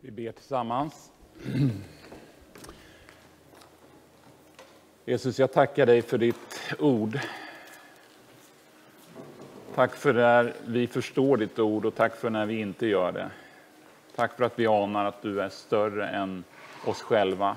Vi 0.00 0.10
ber 0.10 0.32
tillsammans. 0.32 1.10
Jesus, 5.04 5.38
jag 5.38 5.52
tackar 5.52 5.86
dig 5.86 6.02
för 6.02 6.18
ditt 6.18 6.74
ord. 6.78 7.18
Tack 9.74 9.94
för 9.94 10.12
när 10.12 10.54
vi 10.66 10.86
förstår 10.86 11.36
ditt 11.36 11.58
ord 11.58 11.84
och 11.84 11.94
tack 11.94 12.16
för 12.16 12.30
när 12.30 12.46
vi 12.46 12.60
inte 12.60 12.86
gör 12.86 13.12
det. 13.12 13.30
Tack 14.16 14.36
för 14.36 14.44
att 14.44 14.58
vi 14.58 14.66
anar 14.66 15.04
att 15.04 15.22
du 15.22 15.40
är 15.40 15.48
större 15.48 16.08
än 16.08 16.44
oss 16.84 17.02
själva. 17.02 17.56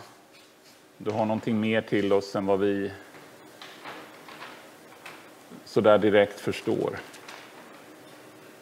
Du 0.97 1.11
har 1.11 1.25
någonting 1.25 1.59
mer 1.59 1.81
till 1.81 2.13
oss 2.13 2.35
än 2.35 2.45
vad 2.45 2.59
vi 2.59 2.91
så 5.65 5.81
där 5.81 5.97
direkt 5.97 6.39
förstår. 6.39 6.99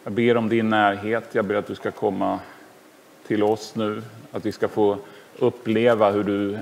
Jag 0.04 0.14
ber 0.14 0.38
om 0.38 0.50
din 0.50 0.70
närhet. 0.70 1.36
Jag 1.36 1.46
ber 1.46 1.56
att 1.56 1.68
du 1.68 1.76
ska 1.76 1.92
komma 1.92 2.40
till 3.28 3.44
oss 3.44 3.76
nu. 3.76 4.02
Att 4.32 4.46
vi 4.46 4.52
ska 4.52 4.68
få 4.68 4.98
uppleva 5.40 6.12
hur 6.12 6.24
du 6.24 6.60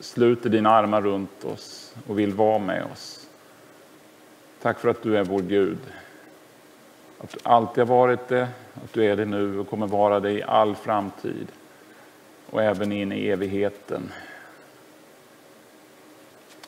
sluter 0.00 0.50
dina 0.50 0.70
armar 0.70 1.02
runt 1.02 1.44
oss 1.44 1.94
och 2.06 2.18
vill 2.18 2.32
vara 2.32 2.58
med 2.58 2.84
oss. 2.92 3.26
Tack 4.62 4.78
för 4.78 4.88
att 4.88 5.02
du 5.02 5.16
är 5.16 5.24
vår 5.24 5.42
Gud. 5.42 5.78
Att 7.18 7.30
du 7.30 7.38
alltid 7.42 7.88
har 7.88 7.96
varit 7.96 8.28
det, 8.28 8.48
att 8.74 8.92
du 8.92 9.04
är 9.04 9.16
det 9.16 9.24
nu 9.24 9.58
och 9.58 9.68
kommer 9.68 9.86
vara 9.86 10.20
det 10.20 10.30
i 10.30 10.42
all 10.42 10.74
framtid. 10.74 11.46
Och 12.50 12.62
även 12.62 12.92
in 12.92 13.12
i 13.12 13.28
evigheten. 13.28 14.12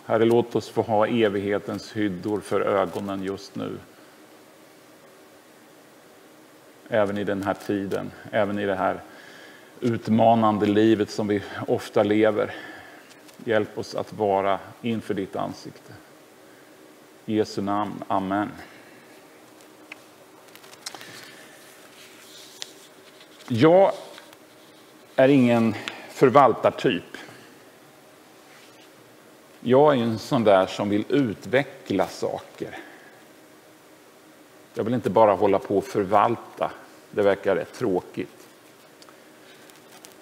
Herre, 0.04 0.24
låt 0.24 0.56
oss 0.56 0.68
få 0.68 0.82
ha 0.82 1.06
evighetens 1.06 1.92
hyddor 1.92 2.40
för 2.40 2.60
ögonen 2.60 3.22
just 3.22 3.56
nu. 3.56 3.78
Även 6.88 7.18
i 7.18 7.24
den 7.24 7.42
här 7.42 7.54
tiden, 7.54 8.10
även 8.32 8.58
i 8.58 8.66
det 8.66 8.74
här 8.74 9.00
utmanande 9.80 10.66
livet 10.66 11.10
som 11.10 11.28
vi 11.28 11.42
ofta 11.66 12.02
lever. 12.02 12.54
Hjälp 13.44 13.78
oss 13.78 13.94
att 13.94 14.12
vara 14.12 14.58
inför 14.82 15.14
ditt 15.14 15.36
ansikte. 15.36 15.92
I 17.26 17.36
Jesu 17.36 17.62
namn. 17.62 18.04
Amen. 18.08 18.50
Jag 23.48 23.92
är 25.16 25.28
ingen 25.28 25.74
förvaltartyp. 26.10 27.16
Jag 29.60 29.94
är 29.94 30.02
en 30.02 30.18
sån 30.18 30.44
där 30.44 30.66
som 30.66 30.88
vill 30.88 31.04
utveckla 31.08 32.06
saker. 32.06 32.78
Jag 34.78 34.84
vill 34.84 34.94
inte 34.94 35.10
bara 35.10 35.34
hålla 35.34 35.58
på 35.58 35.78
och 35.78 35.84
förvalta. 35.84 36.70
Det 37.10 37.22
verkar 37.22 37.56
rätt 37.56 37.72
tråkigt. 37.72 38.46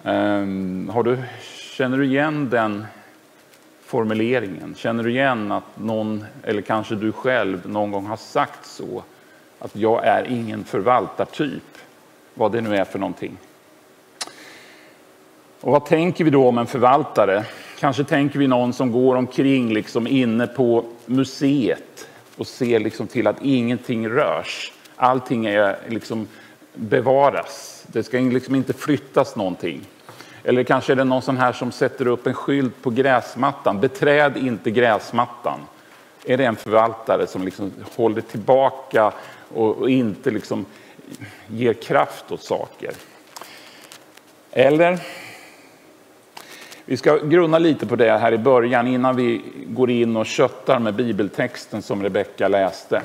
Ehm, 0.03 0.89
har 0.93 1.03
du, 1.03 1.17
känner 1.73 1.97
du 1.97 2.05
igen 2.05 2.49
den 2.49 2.85
formuleringen? 3.81 4.75
Känner 4.77 5.03
du 5.03 5.11
igen 5.11 5.51
att 5.51 5.63
någon, 5.79 6.25
eller 6.43 6.61
kanske 6.61 6.95
du 6.95 7.11
själv, 7.11 7.69
någon 7.69 7.91
gång 7.91 8.05
har 8.05 8.17
sagt 8.17 8.65
så? 8.65 9.03
Att 9.59 9.75
jag 9.75 10.05
är 10.05 10.23
ingen 10.23 10.63
förvaltartyp, 10.63 11.77
vad 12.33 12.51
det 12.51 12.61
nu 12.61 12.75
är 12.75 12.85
för 12.85 12.99
någonting. 12.99 13.37
Och 15.61 15.71
vad 15.71 15.85
tänker 15.85 16.23
vi 16.23 16.29
då 16.29 16.47
om 16.47 16.57
en 16.57 16.67
förvaltare? 16.67 17.45
Kanske 17.79 18.03
tänker 18.03 18.39
vi 18.39 18.47
någon 18.47 18.73
som 18.73 18.91
går 18.91 19.15
omkring 19.15 19.73
liksom 19.73 20.07
inne 20.07 20.47
på 20.47 20.85
museet 21.05 22.06
och 22.37 22.47
ser 22.47 22.79
liksom 22.79 23.07
till 23.07 23.27
att 23.27 23.41
ingenting 23.41 24.09
rörs. 24.09 24.71
Allting 24.95 25.45
är 25.45 25.77
liksom 25.87 26.27
bevaras. 26.73 27.85
Det 27.87 28.03
ska 28.03 28.17
liksom 28.17 28.55
inte 28.55 28.73
flyttas 28.73 29.35
någonting. 29.35 29.81
Eller 30.43 30.63
kanske 30.63 30.93
är 30.93 30.95
det 30.95 31.03
någon 31.03 31.21
sån 31.21 31.37
här 31.37 31.53
som 31.53 31.71
sätter 31.71 32.07
upp 32.07 32.27
en 32.27 32.33
skylt 32.33 32.81
på 32.81 32.89
gräsmattan. 32.89 33.79
Beträd 33.79 34.37
inte 34.37 34.71
gräsmattan. 34.71 35.59
Är 36.25 36.37
det 36.37 36.45
en 36.45 36.55
förvaltare 36.55 37.27
som 37.27 37.45
liksom 37.45 37.71
håller 37.95 38.21
tillbaka 38.21 39.11
och 39.53 39.77
och 39.77 39.89
inte 39.89 40.31
liksom 40.31 40.65
ger 41.47 41.73
kraft 41.73 42.31
åt 42.31 42.43
saker? 42.43 42.91
Eller 44.51 44.99
vi 46.89 46.97
ska 46.97 47.17
grunna 47.17 47.59
lite 47.59 47.85
på 47.85 47.95
det 47.95 48.17
här 48.17 48.33
i 48.33 48.37
början 48.37 48.87
innan 48.87 49.15
vi 49.15 49.41
går 49.67 49.89
in 49.89 50.17
och 50.17 50.25
köttar 50.25 50.79
med 50.79 50.95
bibeltexten 50.95 51.81
som 51.81 52.03
Rebecka 52.03 52.47
läste. 52.47 53.01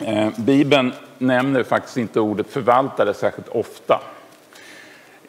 Eh, 0.00 0.28
Bibeln 0.38 0.92
nämner 1.18 1.62
faktiskt 1.62 1.96
inte 1.96 2.20
ordet 2.20 2.46
förvaltare 2.50 3.14
särskilt 3.14 3.48
ofta. 3.48 4.00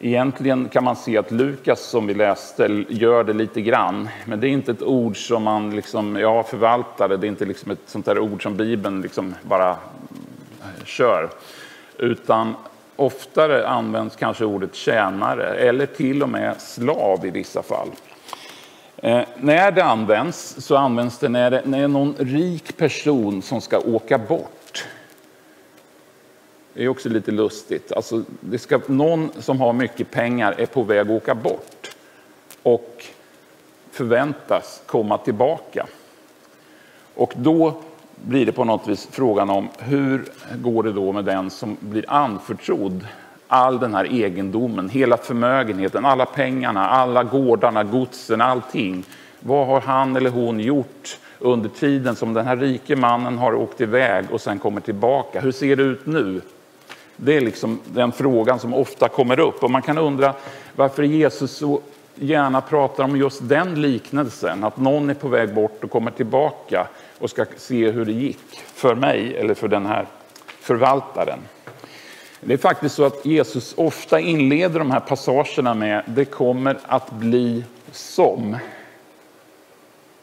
Egentligen 0.00 0.68
kan 0.68 0.84
man 0.84 0.96
se 0.96 1.18
att 1.18 1.30
Lukas 1.30 1.80
som 1.80 2.06
vi 2.06 2.14
läste 2.14 2.84
gör 2.88 3.24
det 3.24 3.32
lite 3.32 3.60
grann. 3.60 4.08
Men 4.24 4.40
det 4.40 4.48
är 4.48 4.50
inte 4.50 4.70
ett 4.70 4.82
ord 4.82 5.26
som 5.26 5.42
man 5.42 5.76
liksom, 5.76 6.16
ja 6.16 6.42
förvaltare, 6.42 7.16
det 7.16 7.26
är 7.26 7.28
inte 7.28 7.44
liksom 7.44 7.70
ett 7.70 7.78
sånt 7.86 8.06
där 8.06 8.18
ord 8.18 8.42
som 8.42 8.56
Bibeln 8.56 9.02
liksom 9.02 9.34
bara 9.42 9.76
kör. 10.84 11.30
Utan 11.98 12.54
oftare 13.00 13.68
används 13.68 14.16
kanske 14.16 14.44
ordet 14.44 14.74
tjänare 14.74 15.54
eller 15.54 15.86
till 15.86 16.22
och 16.22 16.28
med 16.28 16.60
slav 16.60 17.26
i 17.26 17.30
vissa 17.30 17.62
fall. 17.62 17.88
Eh, 18.96 19.22
när 19.36 19.70
det 19.70 19.84
används 19.84 20.56
så 20.58 20.76
används 20.76 21.18
det 21.18 21.28
när, 21.28 21.50
det 21.50 21.62
när 21.64 21.82
är 21.82 21.88
någon 21.88 22.14
rik 22.18 22.76
person 22.76 23.42
som 23.42 23.60
ska 23.60 23.78
åka 23.78 24.18
bort. 24.18 24.84
Det 26.72 26.84
är 26.84 26.88
också 26.88 27.08
lite 27.08 27.30
lustigt. 27.30 27.92
Alltså, 27.92 28.22
det 28.40 28.58
ska, 28.58 28.80
någon 28.86 29.30
som 29.38 29.60
har 29.60 29.72
mycket 29.72 30.10
pengar 30.10 30.54
är 30.58 30.66
på 30.66 30.82
väg 30.82 31.00
att 31.00 31.10
åka 31.10 31.34
bort 31.34 31.96
och 32.62 33.04
förväntas 33.90 34.82
komma 34.86 35.18
tillbaka. 35.18 35.86
Och 37.14 37.32
då 37.36 37.82
blir 38.24 38.46
det 38.46 38.52
på 38.52 38.64
något 38.64 38.88
vis 38.88 39.08
frågan 39.10 39.50
om 39.50 39.68
hur 39.78 40.24
går 40.54 40.82
det 40.82 40.92
då 40.92 41.12
med 41.12 41.24
den 41.24 41.50
som 41.50 41.76
blir 41.80 42.04
anförtrodd 42.08 43.06
all 43.52 43.78
den 43.78 43.94
här 43.94 44.04
egendomen, 44.04 44.88
hela 44.88 45.16
förmögenheten, 45.16 46.04
alla 46.04 46.26
pengarna, 46.26 46.88
alla 46.88 47.24
gårdarna, 47.24 47.84
godsen, 47.84 48.40
allting. 48.40 49.04
Vad 49.40 49.66
har 49.66 49.80
han 49.80 50.16
eller 50.16 50.30
hon 50.30 50.60
gjort 50.60 51.18
under 51.38 51.68
tiden 51.68 52.16
som 52.16 52.34
den 52.34 52.46
här 52.46 52.56
rike 52.56 52.96
mannen 52.96 53.38
har 53.38 53.54
åkt 53.54 53.80
iväg 53.80 54.24
och 54.30 54.40
sen 54.40 54.58
kommer 54.58 54.80
tillbaka? 54.80 55.40
Hur 55.40 55.52
ser 55.52 55.76
det 55.76 55.82
ut 55.82 56.06
nu? 56.06 56.40
Det 57.16 57.36
är 57.36 57.40
liksom 57.40 57.80
den 57.84 58.12
frågan 58.12 58.58
som 58.58 58.74
ofta 58.74 59.08
kommer 59.08 59.40
upp 59.40 59.62
och 59.62 59.70
man 59.70 59.82
kan 59.82 59.98
undra 59.98 60.34
varför 60.76 61.02
Jesus 61.02 61.56
så 61.56 61.80
gärna 62.14 62.60
pratar 62.60 63.04
om 63.04 63.16
just 63.16 63.48
den 63.48 63.82
liknelsen, 63.82 64.64
att 64.64 64.76
någon 64.76 65.10
är 65.10 65.14
på 65.14 65.28
väg 65.28 65.54
bort 65.54 65.84
och 65.84 65.90
kommer 65.90 66.10
tillbaka 66.10 66.86
och 67.20 67.30
ska 67.30 67.44
se 67.56 67.90
hur 67.90 68.04
det 68.04 68.12
gick 68.12 68.60
för 68.74 68.94
mig 68.94 69.36
eller 69.36 69.54
för 69.54 69.68
den 69.68 69.86
här 69.86 70.06
förvaltaren. 70.60 71.38
Det 72.40 72.52
är 72.52 72.58
faktiskt 72.58 72.94
så 72.94 73.04
att 73.04 73.26
Jesus 73.26 73.74
ofta 73.76 74.20
inleder 74.20 74.78
de 74.78 74.90
här 74.90 75.00
passagerna 75.00 75.74
med 75.74 76.02
det 76.06 76.24
kommer 76.24 76.78
att 76.86 77.10
bli 77.10 77.64
som. 77.92 78.56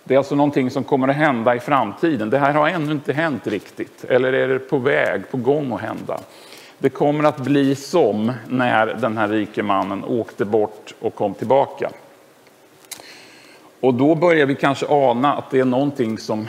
Det 0.04 0.14
är 0.14 0.18
alltså 0.18 0.36
någonting 0.36 0.72
som 0.72 0.84
kommer 0.84 1.08
att 1.08 1.16
hända 1.16 1.56
i 1.56 1.60
framtiden. 1.60 2.30
Det 2.30 2.40
här 2.40 2.54
har 2.54 2.68
ännu 2.68 2.92
inte 2.92 3.14
hänt 3.14 3.48
riktigt, 3.48 4.04
eller 4.04 4.34
är 4.34 4.48
det 4.48 4.60
på 4.60 4.78
väg, 4.78 5.32
på 5.32 5.38
gång 5.38 5.74
att 5.74 5.82
hända. 5.82 6.20
Det 6.78 6.90
kommer 6.90 7.24
att 7.24 7.38
bli 7.38 7.76
som 7.76 8.34
när 8.48 8.86
den 8.86 9.18
här 9.18 9.28
rike 9.28 9.64
mannen 9.64 10.04
åkte 10.04 10.46
bort 10.46 10.94
och 11.00 11.16
kom 11.16 11.34
tillbaka. 11.34 11.90
Och 13.80 13.94
då 13.94 14.16
börjar 14.16 14.46
vi 14.46 14.56
kanske 14.56 14.86
ana 14.90 15.34
att 15.34 15.52
det 15.52 15.60
är 15.60 15.66
någonting 15.66 16.18
som 16.18 16.48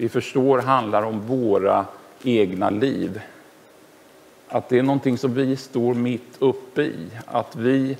vi 0.00 0.08
förstår 0.08 0.58
handlar 0.58 1.02
om 1.02 1.20
våra 1.20 1.86
egna 2.24 2.70
liv. 2.70 3.20
Att 4.48 4.68
det 4.68 4.78
är 4.78 4.82
någonting 4.82 5.18
som 5.18 5.34
vi 5.34 5.56
står 5.56 5.94
mitt 5.94 6.36
uppe 6.38 6.82
i. 6.82 7.06
Att 7.26 7.56
vi 7.56 7.96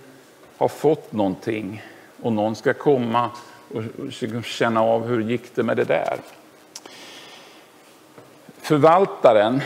har 0.56 0.68
fått 0.68 1.12
någonting 1.12 1.82
och 2.22 2.32
någon 2.32 2.56
ska 2.56 2.74
komma 2.74 3.30
och 3.68 4.44
känna 4.44 4.82
av 4.82 5.06
hur 5.06 5.20
gick 5.20 5.54
det 5.54 5.62
med 5.62 5.76
det 5.76 5.84
där. 5.84 6.16
Förvaltaren, 8.58 9.60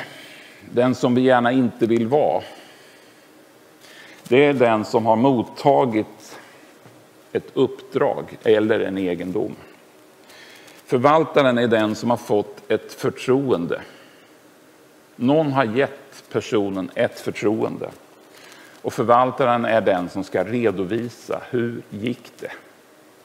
den 0.71 0.95
som 0.95 1.15
vi 1.15 1.21
gärna 1.21 1.53
inte 1.53 1.87
vill 1.87 2.07
vara. 2.07 2.43
Det 4.29 4.45
är 4.45 4.55
den 4.55 4.85
som 4.85 5.07
har 5.07 5.17
mottagit 5.17 6.39
ett 7.33 7.51
uppdrag 7.55 8.37
eller 8.43 8.81
en 8.81 8.99
egendom. 8.99 9.57
Förvaltaren 10.87 11.59
är 11.59 11.69
den 11.69 11.95
som 11.95 12.11
har 12.11 12.17
fått 12.17 12.71
ett 12.71 12.93
förtroende. 12.93 13.81
Någon 15.17 15.53
har 15.53 15.65
gett 15.65 16.25
personen 16.33 16.91
ett 16.95 17.21
förtroende. 17.21 17.91
Och 18.83 18.93
förvaltaren 18.93 19.65
är 19.65 19.81
den 19.81 20.09
som 20.09 20.25
ska 20.25 20.45
redovisa 20.45 21.41
hur 21.51 21.83
gick 21.91 22.33
det? 22.41 22.53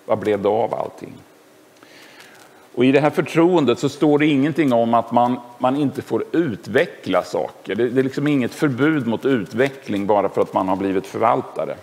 Vad 0.06 0.20
blev 0.20 0.42
det 0.42 0.50
av 0.50 0.74
allting? 0.74 1.14
Och 2.76 2.86
I 2.86 2.92
det 2.92 3.00
här 3.00 3.10
förtroendet 3.10 3.80
så 3.80 3.90
står 3.90 4.20
det 4.20 4.26
ingenting 4.26 4.74
om 4.74 4.94
att 4.94 5.12
man, 5.12 5.40
man 5.58 5.76
inte 5.76 6.02
får 6.02 6.24
utveckla 6.32 7.24
saker. 7.24 7.76
Det, 7.76 7.90
det 7.90 8.02
är 8.02 8.04
liksom 8.04 8.28
inget 8.28 8.54
förbud 8.54 9.08
mot 9.08 9.26
utveckling 9.26 10.08
bara 10.08 10.30
för 10.30 10.42
att 10.42 10.54
man 10.54 10.68
har 10.68 10.76
blivit 10.76 11.08
förvaltare. 11.08 11.76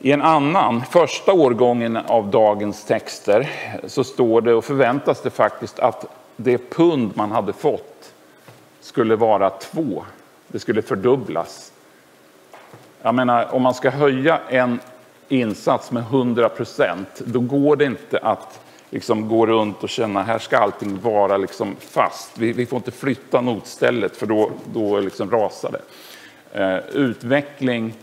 I 0.00 0.12
en 0.12 0.22
annan, 0.22 0.82
första 0.90 1.32
årgången 1.32 1.96
av 1.96 2.30
dagens 2.30 2.84
texter, 2.84 3.50
så 3.86 4.04
står 4.04 4.40
det 4.40 4.54
och 4.54 4.64
förväntas 4.64 5.22
det 5.22 5.30
faktiskt 5.30 5.78
att 5.78 6.04
det 6.36 6.58
pund 6.70 7.10
man 7.14 7.30
hade 7.30 7.52
fått 7.52 8.12
skulle 8.80 9.16
vara 9.16 9.50
två. 9.50 10.04
Det 10.48 10.58
skulle 10.58 10.82
fördubblas. 10.82 11.72
Jag 13.02 13.14
menar, 13.14 13.54
om 13.54 13.62
man 13.62 13.74
ska 13.74 13.90
höja 13.90 14.40
en 14.48 14.80
insats 15.28 15.90
med 15.90 16.02
100 16.02 16.48
procent, 16.48 17.08
då 17.24 17.40
går 17.40 17.76
det 17.76 17.84
inte 17.84 18.18
att 18.18 18.60
liksom 18.90 19.28
gå 19.28 19.46
runt 19.46 19.82
och 19.82 19.88
känna 19.88 20.22
här 20.22 20.38
ska 20.38 20.58
allting 20.58 21.00
vara 21.00 21.36
liksom 21.36 21.76
fast. 21.80 22.38
Vi, 22.38 22.52
vi 22.52 22.66
får 22.66 22.76
inte 22.76 22.90
flytta 22.90 23.40
notstället 23.40 24.16
för 24.16 24.26
då, 24.26 24.50
då 24.72 25.00
liksom 25.00 25.30
rasar 25.30 25.72
det. 25.72 25.82
Eh, 26.60 26.78
utveckling 26.92 27.94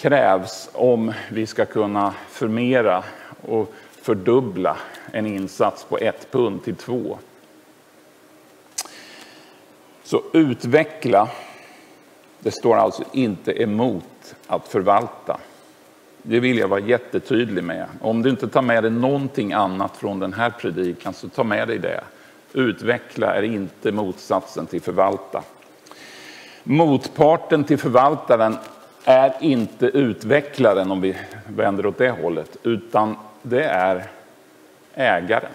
krävs 0.00 0.70
om 0.72 1.12
vi 1.30 1.46
ska 1.46 1.64
kunna 1.64 2.14
förmera 2.28 3.04
och 3.42 3.72
fördubbla 4.02 4.76
en 5.12 5.26
insats 5.26 5.84
på 5.84 5.98
ett 5.98 6.30
pund 6.30 6.64
till 6.64 6.76
två. 6.76 7.18
Så 10.02 10.22
utveckla, 10.32 11.28
det 12.38 12.50
står 12.50 12.76
alltså 12.76 13.04
inte 13.12 13.62
emot 13.62 14.34
att 14.46 14.68
förvalta. 14.68 15.40
Det 16.22 16.40
vill 16.40 16.58
jag 16.58 16.68
vara 16.68 16.80
jättetydlig 16.80 17.64
med. 17.64 17.86
Om 18.00 18.22
du 18.22 18.30
inte 18.30 18.48
tar 18.48 18.62
med 18.62 18.84
dig 18.84 18.90
någonting 18.90 19.52
annat 19.52 19.96
från 19.96 20.18
den 20.18 20.32
här 20.32 20.50
predikan 20.50 21.14
så 21.14 21.28
ta 21.28 21.44
med 21.44 21.68
dig 21.68 21.78
det. 21.78 22.04
Utveckla 22.52 23.34
är 23.34 23.42
inte 23.42 23.92
motsatsen 23.92 24.66
till 24.66 24.80
förvalta. 24.80 25.42
Motparten 26.62 27.64
till 27.64 27.78
förvaltaren 27.78 28.56
är 29.04 29.34
inte 29.40 29.86
utvecklaren 29.86 30.90
om 30.90 31.00
vi 31.00 31.16
vänder 31.46 31.86
åt 31.86 31.98
det 31.98 32.10
hållet, 32.10 32.56
utan 32.62 33.16
det 33.42 33.64
är 33.64 34.06
ägaren. 34.94 35.52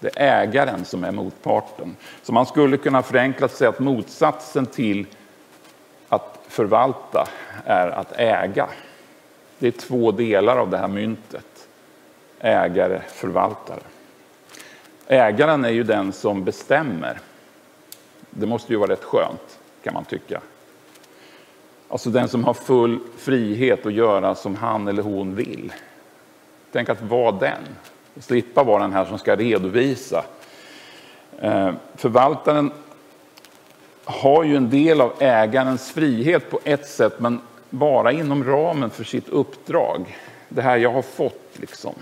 Det 0.00 0.10
är 0.16 0.42
ägaren 0.42 0.84
som 0.84 1.04
är 1.04 1.12
motparten. 1.12 1.96
Så 2.22 2.32
man 2.32 2.46
skulle 2.46 2.76
kunna 2.76 3.02
förenklat 3.02 3.52
säga 3.52 3.70
att 3.70 3.78
motsatsen 3.78 4.66
till 4.66 5.06
att 6.08 6.40
förvalta 6.48 7.28
är 7.64 7.88
att 7.88 8.12
äga. 8.12 8.68
Det 9.58 9.66
är 9.66 9.72
två 9.72 10.12
delar 10.12 10.56
av 10.56 10.70
det 10.70 10.78
här 10.78 10.88
myntet. 10.88 11.68
Ägare, 12.40 13.00
förvaltare. 13.08 13.80
Ägaren 15.06 15.64
är 15.64 15.70
ju 15.70 15.82
den 15.82 16.12
som 16.12 16.44
bestämmer. 16.44 17.18
Det 18.30 18.46
måste 18.46 18.72
ju 18.72 18.78
vara 18.78 18.90
rätt 18.92 19.04
skönt, 19.04 19.58
kan 19.82 19.94
man 19.94 20.04
tycka. 20.04 20.40
Alltså 21.94 22.10
den 22.10 22.28
som 22.28 22.44
har 22.44 22.54
full 22.54 23.00
frihet 23.16 23.86
att 23.86 23.92
göra 23.92 24.34
som 24.34 24.56
han 24.56 24.88
eller 24.88 25.02
hon 25.02 25.34
vill. 25.34 25.72
Tänk 26.72 26.88
att 26.88 27.02
vara 27.02 27.32
den, 27.32 27.62
slippa 28.20 28.64
vara 28.64 28.82
den 28.82 28.92
här 28.92 29.04
som 29.04 29.18
ska 29.18 29.36
redovisa. 29.36 30.24
Eh, 31.40 31.72
förvaltaren 31.96 32.70
har 34.04 34.44
ju 34.44 34.56
en 34.56 34.70
del 34.70 35.00
av 35.00 35.12
ägarens 35.18 35.90
frihet 35.90 36.50
på 36.50 36.60
ett 36.64 36.88
sätt, 36.88 37.20
men 37.20 37.40
bara 37.70 38.12
inom 38.12 38.44
ramen 38.44 38.90
för 38.90 39.04
sitt 39.04 39.28
uppdrag. 39.28 40.18
Det 40.48 40.62
här 40.62 40.76
jag 40.76 40.92
har 40.92 41.02
fått, 41.02 41.50
liksom. 41.52 41.94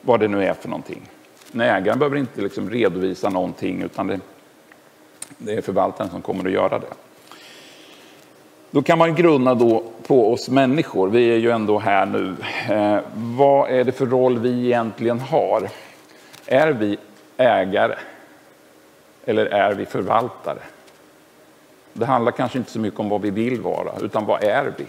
vad 0.00 0.20
det 0.20 0.28
nu 0.28 0.44
är 0.44 0.54
för 0.54 0.68
någonting. 0.68 1.10
Men 1.52 1.68
ägaren 1.68 1.98
behöver 1.98 2.16
inte 2.16 2.40
liksom 2.40 2.70
redovisa 2.70 3.28
någonting, 3.28 3.82
utan 3.82 4.06
det, 4.06 4.20
det 5.38 5.52
är 5.52 5.62
förvaltaren 5.62 6.10
som 6.10 6.22
kommer 6.22 6.44
att 6.44 6.52
göra 6.52 6.78
det. 6.78 6.94
Då 8.74 8.82
kan 8.82 8.98
man 8.98 9.14
grunna 9.14 9.54
då 9.54 9.82
på 10.06 10.32
oss 10.32 10.48
människor. 10.48 11.08
Vi 11.08 11.30
är 11.30 11.36
ju 11.36 11.50
ändå 11.50 11.78
här 11.78 12.06
nu. 12.06 12.36
Eh, 12.70 12.98
vad 13.14 13.70
är 13.70 13.84
det 13.84 13.92
för 13.92 14.06
roll 14.06 14.38
vi 14.38 14.64
egentligen 14.64 15.20
har? 15.20 15.68
Är 16.46 16.72
vi 16.72 16.98
ägare? 17.36 17.94
Eller 19.24 19.46
är 19.46 19.74
vi 19.74 19.86
förvaltare? 19.86 20.58
Det 21.92 22.06
handlar 22.06 22.32
kanske 22.32 22.58
inte 22.58 22.70
så 22.70 22.78
mycket 22.78 23.00
om 23.00 23.08
vad 23.08 23.20
vi 23.20 23.30
vill 23.30 23.60
vara, 23.60 23.92
utan 24.02 24.26
vad 24.26 24.44
är 24.44 24.72
vi? 24.76 24.86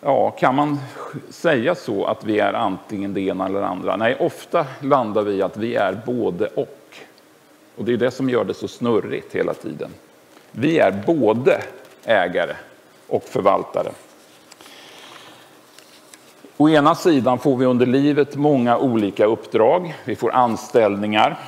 Ja, 0.00 0.30
kan 0.30 0.54
man 0.54 0.78
säga 1.30 1.74
så 1.74 2.04
att 2.04 2.24
vi 2.24 2.38
är 2.38 2.52
antingen 2.52 3.14
det 3.14 3.20
ena 3.20 3.46
eller 3.46 3.60
det 3.60 3.66
andra? 3.66 3.96
Nej, 3.96 4.16
ofta 4.20 4.66
landar 4.80 5.22
vi 5.22 5.34
i 5.34 5.42
att 5.42 5.56
vi 5.56 5.74
är 5.74 6.00
både 6.06 6.46
och. 6.46 6.81
Och 7.76 7.84
det 7.84 7.92
är 7.92 7.96
det 7.96 8.10
som 8.10 8.30
gör 8.30 8.44
det 8.44 8.54
så 8.54 8.68
snurrigt 8.68 9.34
hela 9.34 9.54
tiden. 9.54 9.90
Vi 10.50 10.78
är 10.78 11.02
både 11.06 11.62
ägare 12.04 12.56
och 13.08 13.22
förvaltare. 13.22 13.92
Å 16.56 16.68
ena 16.68 16.94
sidan 16.94 17.38
får 17.38 17.56
vi 17.56 17.66
under 17.66 17.86
livet 17.86 18.36
många 18.36 18.78
olika 18.78 19.26
uppdrag. 19.26 19.94
Vi 20.04 20.16
får 20.16 20.32
anställningar. 20.32 21.38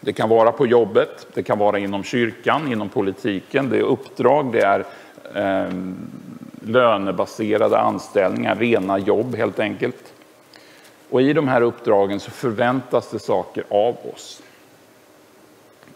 Det 0.00 0.12
kan 0.12 0.28
vara 0.28 0.52
på 0.52 0.66
jobbet, 0.66 1.26
det 1.34 1.42
kan 1.42 1.58
vara 1.58 1.78
inom 1.78 2.04
kyrkan, 2.04 2.72
inom 2.72 2.88
politiken. 2.88 3.70
Det 3.70 3.78
är 3.78 3.82
uppdrag, 3.82 4.52
det 4.52 4.60
är 4.60 4.84
eh, 5.34 5.72
lönebaserade 6.60 7.78
anställningar, 7.78 8.56
rena 8.56 8.98
jobb 8.98 9.36
helt 9.36 9.58
enkelt. 9.58 10.12
Och 11.10 11.22
i 11.22 11.32
de 11.32 11.48
här 11.48 11.62
uppdragen 11.62 12.20
så 12.20 12.30
förväntas 12.30 13.10
det 13.10 13.18
saker 13.18 13.64
av 13.68 13.96
oss. 14.14 14.42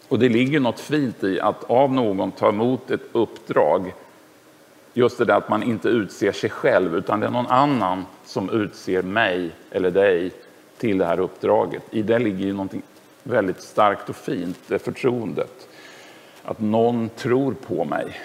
Och 0.07 0.19
det 0.19 0.29
ligger 0.29 0.59
något 0.59 0.79
fint 0.79 1.23
i 1.23 1.39
att 1.39 1.63
av 1.63 1.93
någon 1.93 2.31
ta 2.31 2.49
emot 2.49 2.91
ett 2.91 3.01
uppdrag. 3.11 3.93
Just 4.93 5.17
det 5.17 5.25
där 5.25 5.37
att 5.37 5.49
man 5.49 5.63
inte 5.63 5.89
utser 5.89 6.31
sig 6.31 6.49
själv, 6.49 6.95
utan 6.95 7.19
det 7.19 7.25
är 7.25 7.31
någon 7.31 7.47
annan 7.47 8.05
som 8.25 8.49
utser 8.49 9.01
mig 9.01 9.51
eller 9.71 9.91
dig 9.91 10.31
till 10.77 10.97
det 10.97 11.05
här 11.05 11.19
uppdraget. 11.19 11.83
I 11.91 12.01
det 12.01 12.19
ligger 12.19 12.45
ju 12.45 12.51
någonting 12.53 12.81
väldigt 13.23 13.61
starkt 13.61 14.09
och 14.09 14.15
fint, 14.15 14.59
det 14.67 14.79
förtroendet. 14.79 15.67
Att 16.43 16.59
någon 16.59 17.09
tror 17.09 17.53
på 17.53 17.85
mig. 17.85 18.19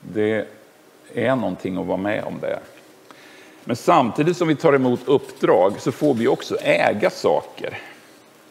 Det 0.00 0.48
är 1.14 1.36
någonting 1.36 1.76
att 1.76 1.86
vara 1.86 1.96
med 1.96 2.24
om 2.24 2.38
det. 2.40 2.58
Men 3.64 3.76
samtidigt 3.76 4.36
som 4.36 4.48
vi 4.48 4.56
tar 4.56 4.72
emot 4.72 5.00
uppdrag 5.06 5.80
så 5.80 5.92
får 5.92 6.14
vi 6.14 6.28
också 6.28 6.56
äga 6.56 7.10
saker. 7.10 7.78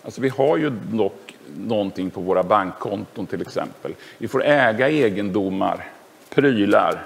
Alltså 0.01 0.21
vi 0.21 0.29
har 0.29 0.57
ju 0.57 0.69
dock 0.69 1.24
någonting 1.57 2.09
på 2.09 2.21
våra 2.21 2.43
bankkonton 2.43 3.25
till 3.25 3.41
exempel. 3.41 3.93
Vi 4.17 4.27
får 4.27 4.43
äga 4.43 4.89
egendomar, 4.89 5.87
prylar, 6.29 7.03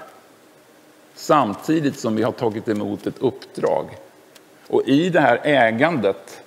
samtidigt 1.14 1.98
som 1.98 2.16
vi 2.16 2.22
har 2.22 2.32
tagit 2.32 2.68
emot 2.68 3.06
ett 3.06 3.18
uppdrag. 3.18 3.84
Och 4.68 4.82
i 4.86 5.10
det 5.10 5.20
här 5.20 5.40
ägandet 5.44 6.42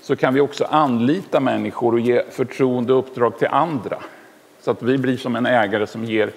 så 0.00 0.16
kan 0.16 0.34
vi 0.34 0.40
också 0.40 0.64
anlita 0.64 1.40
människor 1.40 1.92
och 1.92 2.00
ge 2.00 2.22
förtroende 2.30 2.92
och 2.92 2.98
uppdrag 2.98 3.38
till 3.38 3.48
andra. 3.48 3.98
Så 4.60 4.70
att 4.70 4.82
vi 4.82 4.98
blir 4.98 5.16
som 5.16 5.36
en 5.36 5.46
ägare 5.46 5.86
som 5.86 6.04
ger 6.04 6.30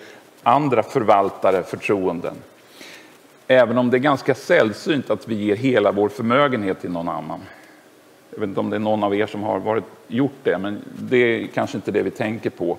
andra 0.44 0.84
förvaltare 0.84 1.64
förtroenden. 1.64 2.36
Även 3.48 3.78
om 3.78 3.90
det 3.90 3.98
är 3.98 4.00
ganska 4.00 4.36
sällsynt 4.36 5.10
att 5.10 5.28
vi 5.28 5.36
ger 5.36 5.56
hela 5.56 5.92
vår 5.92 6.10
förmögenhet 6.10 6.82
till 6.82 6.92
någon 6.92 7.10
annan. 7.10 7.40
Jag 8.40 8.42
vet 8.42 8.50
inte 8.50 8.60
om 8.60 8.70
det 8.70 8.76
är 8.76 8.80
någon 8.80 9.04
av 9.04 9.16
er 9.16 9.28
som 9.28 9.44
har 9.44 9.60
varit, 9.60 9.84
gjort 10.08 10.38
det, 10.44 10.58
men 10.58 10.82
det 11.00 11.18
är 11.18 11.48
kanske 11.48 11.78
inte 11.78 11.92
det 11.92 12.02
vi 12.02 12.12
tänker 12.12 12.50
på. 12.50 12.78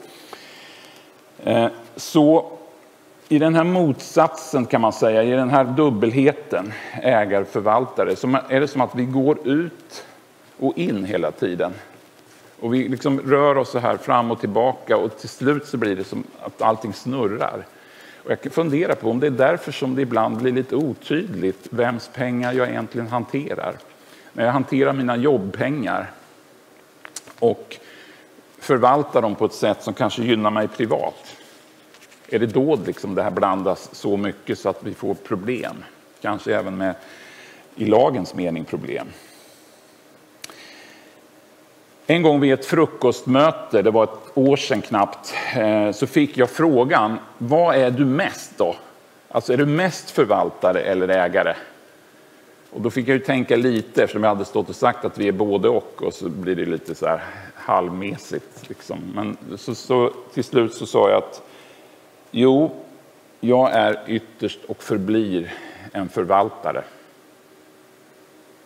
Eh, 1.44 1.66
så 1.96 2.52
i 3.28 3.38
den 3.38 3.54
här 3.54 3.64
motsatsen 3.64 4.66
kan 4.66 4.80
man 4.80 4.92
säga, 4.92 5.22
i 5.22 5.30
den 5.30 5.50
här 5.50 5.64
dubbelheten, 5.64 6.72
ägarförvaltare, 7.02 8.16
så 8.16 8.38
är 8.48 8.60
det 8.60 8.68
som 8.68 8.80
att 8.80 8.94
vi 8.94 9.04
går 9.04 9.48
ut 9.48 10.04
och 10.58 10.78
in 10.78 11.04
hela 11.04 11.30
tiden. 11.30 11.72
Och 12.60 12.74
vi 12.74 12.88
liksom 12.88 13.20
rör 13.20 13.56
oss 13.56 13.70
så 13.70 13.78
här 13.78 13.96
fram 13.96 14.30
och 14.30 14.40
tillbaka 14.40 14.96
och 14.96 15.18
till 15.18 15.28
slut 15.28 15.66
så 15.66 15.76
blir 15.76 15.96
det 15.96 16.04
som 16.04 16.24
att 16.42 16.62
allting 16.62 16.92
snurrar. 16.92 17.66
Och 18.24 18.30
jag 18.30 18.52
funderar 18.52 18.94
på 18.94 19.10
om 19.10 19.20
det 19.20 19.26
är 19.26 19.30
därför 19.30 19.72
som 19.72 19.94
det 19.94 20.02
ibland 20.02 20.36
blir 20.36 20.52
lite 20.52 20.76
otydligt 20.76 21.66
vems 21.70 22.10
pengar 22.14 22.52
jag 22.52 22.68
egentligen 22.68 23.08
hanterar. 23.08 23.74
När 24.32 24.44
jag 24.44 24.52
hanterar 24.52 24.92
mina 24.92 25.16
jobbpengar 25.16 26.10
och 27.38 27.76
förvaltar 28.58 29.22
dem 29.22 29.34
på 29.34 29.44
ett 29.44 29.52
sätt 29.52 29.82
som 29.82 29.94
kanske 29.94 30.22
gynnar 30.22 30.50
mig 30.50 30.68
privat. 30.68 31.37
Är 32.28 32.38
det 32.38 32.46
då 32.46 32.78
liksom 32.87 33.14
det 33.14 33.22
här 33.22 33.30
blandas 33.30 33.94
så 33.94 34.16
mycket 34.16 34.58
så 34.58 34.68
att 34.68 34.82
vi 34.82 34.94
får 34.94 35.14
problem? 35.14 35.84
Kanske 36.20 36.56
även 36.56 36.76
med, 36.76 36.94
i 37.76 37.84
lagens 37.84 38.34
mening, 38.34 38.64
problem. 38.64 39.06
En 42.06 42.22
gång 42.22 42.40
vid 42.40 42.52
ett 42.52 42.66
frukostmöte, 42.66 43.82
det 43.82 43.90
var 43.90 44.04
ett 44.04 44.30
år 44.34 44.56
sedan 44.56 44.82
knappt, 44.82 45.34
eh, 45.56 45.92
så 45.92 46.06
fick 46.06 46.37
jag 46.37 46.50
frågan, 46.50 47.18
vad 47.38 47.76
är 47.76 47.90
du 47.90 48.04
mest 48.04 48.58
då? 48.58 48.76
Alltså 49.28 49.52
är 49.52 49.56
du 49.56 49.66
mest 49.66 50.10
förvaltare 50.10 50.80
eller 50.80 51.08
ägare? 51.08 51.54
Och 52.70 52.80
då 52.80 52.90
fick 52.90 53.08
jag 53.08 53.14
ju 53.14 53.24
tänka 53.24 53.56
lite, 53.56 54.02
eftersom 54.02 54.22
jag 54.22 54.30
hade 54.30 54.44
stått 54.44 54.68
och 54.68 54.76
sagt 54.76 55.04
att 55.04 55.18
vi 55.18 55.28
är 55.28 55.32
både 55.32 55.68
och, 55.68 56.02
och 56.02 56.14
så 56.14 56.28
blir 56.28 56.56
det 56.56 56.64
lite 56.64 56.94
så 56.94 57.06
här 57.06 57.24
halvmesigt. 57.54 58.68
Liksom. 58.68 58.98
Men 59.14 59.36
så, 59.58 59.74
så, 59.74 60.12
till 60.34 60.44
slut 60.44 60.74
så 60.74 60.86
sa 60.86 61.10
jag 61.10 61.18
att 61.18 61.42
jo, 62.30 62.70
jag 63.40 63.72
är 63.72 64.00
ytterst 64.06 64.64
och 64.64 64.82
förblir 64.82 65.52
en 65.92 66.08
förvaltare. 66.08 66.84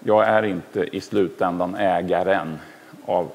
Jag 0.00 0.28
är 0.28 0.42
inte 0.42 0.88
i 0.92 1.00
slutändan 1.00 1.75
ägaren 1.75 2.58
av 3.06 3.28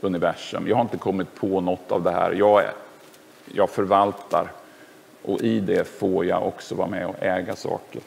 universum. 0.00 0.68
Jag 0.68 0.76
har 0.76 0.82
inte 0.82 0.96
kommit 0.96 1.34
på 1.34 1.60
något 1.60 1.92
av 1.92 2.02
det 2.02 2.10
här. 2.10 2.32
Jag, 2.32 2.64
är, 2.64 2.72
jag 3.54 3.70
förvaltar 3.70 4.52
och 5.22 5.40
i 5.40 5.60
det 5.60 5.88
får 5.88 6.24
jag 6.24 6.46
också 6.46 6.74
vara 6.74 6.88
med 6.88 7.06
och 7.06 7.22
äga 7.22 7.56
saker. 7.56 8.02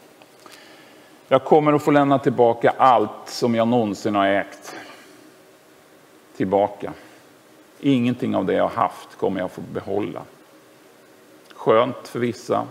Jag 1.31 1.43
kommer 1.43 1.73
att 1.73 1.83
få 1.83 1.91
lämna 1.91 2.19
tillbaka 2.19 2.73
allt 2.77 3.29
som 3.29 3.55
jag 3.55 3.67
någonsin 3.67 4.15
har 4.15 4.27
ägt. 4.27 4.75
Tillbaka. 6.37 6.93
Ingenting 7.79 8.35
av 8.35 8.45
det 8.45 8.53
jag 8.53 8.63
har 8.63 8.81
haft 8.81 9.15
kommer 9.17 9.39
jag 9.39 9.51
få 9.51 9.61
behålla. 9.61 10.21
Skönt 11.53 12.07
för 12.07 12.19
vissa, 12.19 12.67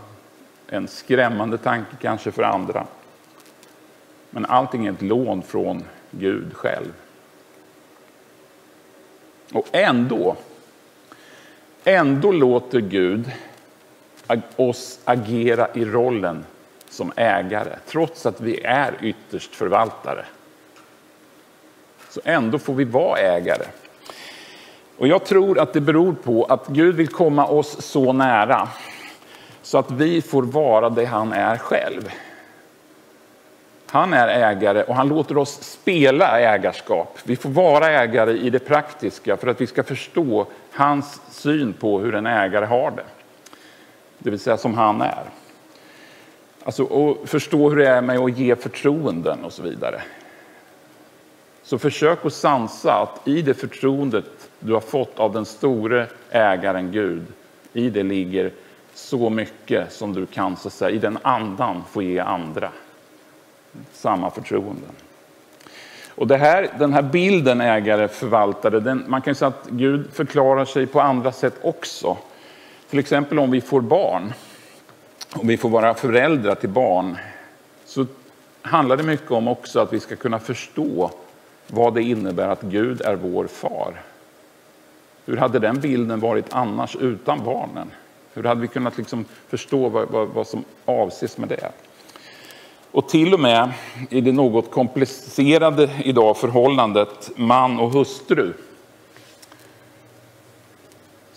en 0.67 0.89
skrämmande 0.89 1.59
tanke 1.59 1.97
kanske 2.01 2.31
för 2.31 2.43
andra. 2.43 2.87
Men 4.31 4.47
allting 4.47 4.87
är 4.87 4.93
ett 4.93 5.03
lån 5.03 5.43
från 5.43 5.85
Gud 6.11 6.55
själv. 6.55 6.93
Och 9.53 9.69
ändå, 9.73 10.37
ändå 11.85 12.33
låter 12.33 12.81
Gud 12.81 13.33
oss 14.57 15.01
agera 15.05 15.69
i 15.75 15.85
rollen 15.85 16.45
som 16.91 17.13
ägare, 17.17 17.77
trots 17.87 18.27
att 18.27 18.41
vi 18.41 18.61
är 18.61 18.95
ytterst 19.03 19.55
förvaltare. 19.55 20.25
Så 22.11 22.21
ändå 22.25 22.59
får 22.59 22.75
vi 22.75 22.85
vara 22.85 23.19
ägare. 23.19 23.65
Och 24.99 25.09
jag 25.09 25.25
tror 25.25 25.59
att 25.59 25.73
det 25.73 25.81
beror 25.81 26.13
på 26.13 26.45
att 26.45 26.67
Gud 26.69 26.95
vill 26.95 27.09
komma 27.09 27.47
oss 27.47 27.83
så 27.83 28.13
nära 28.13 28.69
så 29.63 29.79
att 29.79 29.91
vi 29.91 30.23
får 30.23 30.43
vara 30.43 30.91
det 30.91 31.05
han 31.05 31.33
är 31.33 31.57
själv. 31.57 32.11
Han 33.87 34.13
är 34.13 34.29
ägare 34.29 34.83
och 34.83 34.95
han 34.95 35.09
låter 35.09 35.39
oss 35.39 35.63
spela 35.63 36.41
ägarskap. 36.41 37.19
Vi 37.25 37.37
får 37.37 37.51
vara 37.51 37.87
ägare 37.87 38.33
i 38.39 38.51
det 38.51 38.59
praktiska 38.59 39.37
för 39.37 39.49
att 39.49 39.61
vi 39.61 39.67
ska 39.67 39.83
förstå 39.83 40.47
hans 40.73 41.21
syn 41.31 41.73
på 41.73 41.99
hur 41.99 42.15
en 42.15 42.27
ägare 42.27 42.67
har 42.67 42.91
det. 42.91 43.05
Det 44.19 44.31
vill 44.31 44.41
säga 44.41 44.57
som 44.57 44.75
han 44.75 45.01
är. 45.01 45.25
Alltså 46.69 46.85
och 46.85 47.29
förstå 47.29 47.71
hur 47.71 47.77
det 47.77 47.89
är 47.89 48.01
med 48.01 48.19
att 48.19 48.39
ge 48.39 48.57
förtroenden 48.57 49.45
och 49.45 49.53
så 49.53 49.63
vidare. 49.63 50.03
Så 51.63 51.79
försök 51.79 52.27
att 52.27 52.33
sansa 52.33 52.95
att 52.95 53.29
i 53.29 53.43
det 53.43 53.55
förtroendet 53.55 54.25
du 54.61 54.73
har 54.73 54.81
fått 54.81 55.19
av 55.19 55.33
den 55.33 55.45
store 55.45 56.07
ägaren 56.31 56.93
Gud, 56.93 57.23
i 57.73 57.91
det 57.91 58.03
ligger 58.03 58.53
så 58.95 59.31
mycket 59.31 59.93
som 59.93 60.13
du 60.15 60.27
kan 60.27 60.57
så 60.57 60.69
att 60.69 60.75
säga, 60.75 60.91
i 60.91 60.99
den 60.99 61.19
andan 61.23 61.83
få 61.91 62.03
ge 62.03 62.19
andra. 62.19 62.71
Samma 63.93 64.31
förtroenden. 64.31 64.93
Och 66.09 66.27
det 66.27 66.37
här, 66.37 66.69
den 66.79 66.93
här 66.93 67.03
bilden 67.03 67.61
ägare, 67.61 68.09
förvaltare, 68.09 68.81
den, 68.81 69.05
man 69.07 69.23
kan 69.23 69.35
säga 69.35 69.49
att 69.49 69.69
Gud 69.69 70.13
förklarar 70.13 70.65
sig 70.65 70.87
på 70.87 71.01
andra 71.01 71.33
sätt 71.33 71.55
också. 71.63 72.17
Till 72.91 72.99
exempel 72.99 73.39
om 73.39 73.51
vi 73.51 73.61
får 73.61 73.81
barn, 73.81 74.33
och 75.35 75.51
vi 75.51 75.57
får 75.57 75.69
vara 75.69 75.95
föräldrar 75.95 76.55
till 76.55 76.69
barn, 76.69 77.19
så 77.85 78.07
handlar 78.63 78.97
det 78.97 79.03
mycket 79.03 79.31
om 79.31 79.49
också 79.49 79.81
att 79.81 79.93
vi 79.93 80.01
ska 80.01 80.17
kunna 80.17 80.39
förstå 80.39 81.11
vad 81.67 81.95
det 81.95 82.03
innebär 82.03 82.49
att 82.49 82.63
Gud 82.63 83.01
är 83.01 83.15
vår 83.15 83.47
far. 83.47 84.03
Hur 85.27 85.37
hade 85.37 85.59
den 85.59 85.81
bilden 85.81 86.21
varit 86.21 86.47
annars 86.51 86.97
utan 86.97 87.45
barnen? 87.45 87.91
Hur 88.35 88.45
hade 88.45 88.61
vi 88.61 88.69
kunnat 88.69 88.99
liksom 88.99 89.25
förstå 89.49 89.89
vad, 89.89 90.09
vad, 90.09 90.29
vad 90.29 90.47
som 90.47 90.65
avses 90.85 91.39
med 91.39 91.49
det? 91.49 91.73
Och 92.91 93.09
till 93.09 93.35
och 93.35 93.41
med 93.41 93.73
i 94.11 94.21
det 94.21 94.33
något 94.33 94.71
komplicerade 94.71 95.91
idag 96.05 96.37
förhållandet 96.37 97.31
man 97.37 97.79
och 97.79 97.91
hustru 97.91 98.53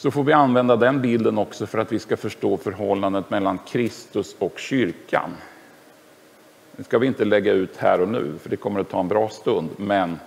så 0.02 0.12
får 0.12 0.24
vi 0.24 0.34
använda 0.34 0.76
den 0.76 1.02
bilden 1.02 1.38
också 1.38 1.66
för 1.66 1.78
att 1.78 1.92
vi 1.92 2.00
ska 2.00 2.18
förstå 2.18 2.58
förhållandet 2.58 3.30
mellan 3.30 3.58
Kristus 3.58 4.36
och 4.40 4.60
kyrkan. 4.60 5.30
Det 6.72 6.84
ska 6.84 6.98
vi 6.98 7.08
inte 7.08 7.26
lägga 7.26 7.54
ut 7.54 7.78
här 7.78 8.02
och 8.02 8.08
nu, 8.08 8.34
för 8.42 8.50
det 8.50 8.58
kommer 8.58 8.80
att 8.80 8.90
ta 8.90 9.00
en 9.00 9.08
bra 9.08 9.30
stund. 9.30 9.70
Men 9.78 10.20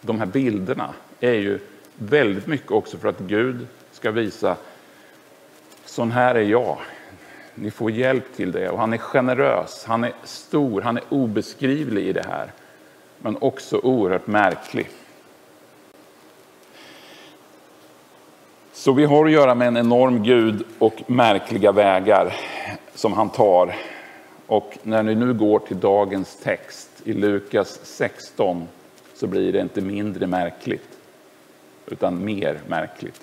de 0.00 0.18
här 0.18 0.26
bilderna 0.26 0.94
är 1.20 1.32
ju 1.32 1.58
väldigt 1.94 2.46
mycket 2.46 2.70
också 2.70 2.98
för 2.98 3.08
att 3.08 3.18
Gud 3.18 3.66
ska 3.92 4.10
visa 4.10 4.56
sån 5.84 6.10
här 6.10 6.34
är 6.34 6.44
jag. 6.44 6.78
Ni 7.54 7.70
får 7.70 7.90
hjälp 7.90 8.36
till 8.36 8.52
det. 8.52 8.70
Och 8.70 8.78
han 8.78 8.92
är 8.92 8.98
generös, 8.98 9.84
han 9.84 10.04
är 10.04 10.12
stor, 10.24 10.82
han 10.82 10.96
är 10.96 11.04
obeskrivlig 11.08 12.06
i 12.06 12.12
det 12.12 12.26
här. 12.28 12.52
Men 13.18 13.36
också 13.40 13.78
oerhört 13.78 14.26
märklig. 14.26 14.90
Så 18.76 18.92
vi 18.92 19.04
har 19.04 19.24
att 19.24 19.32
göra 19.32 19.54
med 19.54 19.68
en 19.68 19.76
enorm 19.76 20.22
Gud 20.22 20.64
och 20.78 21.02
märkliga 21.06 21.72
vägar 21.72 22.34
som 22.94 23.12
han 23.12 23.28
tar. 23.28 23.76
Och 24.46 24.78
när 24.82 25.02
ni 25.02 25.14
nu 25.14 25.34
går 25.34 25.58
till 25.58 25.80
dagens 25.80 26.36
text 26.36 26.90
i 27.04 27.12
Lukas 27.12 27.80
16 27.82 28.68
så 29.14 29.26
blir 29.26 29.52
det 29.52 29.60
inte 29.60 29.80
mindre 29.80 30.26
märkligt, 30.26 30.88
utan 31.86 32.24
mer 32.24 32.60
märkligt. 32.66 33.20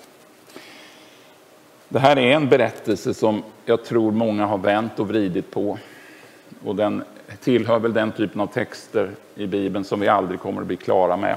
Det 1.88 1.98
här 1.98 2.18
är 2.18 2.32
en 2.32 2.48
berättelse 2.48 3.14
som 3.14 3.42
jag 3.64 3.84
tror 3.84 4.12
många 4.12 4.46
har 4.46 4.58
vänt 4.58 4.98
och 4.98 5.08
vridit 5.08 5.50
på. 5.50 5.78
Och 6.64 6.76
den 6.76 7.04
tillhör 7.40 7.78
väl 7.78 7.92
den 7.92 8.12
typen 8.12 8.40
av 8.40 8.46
texter 8.46 9.10
i 9.34 9.46
Bibeln 9.46 9.84
som 9.84 10.00
vi 10.00 10.08
aldrig 10.08 10.40
kommer 10.40 10.60
att 10.60 10.66
bli 10.66 10.76
klara 10.76 11.16
med. 11.16 11.36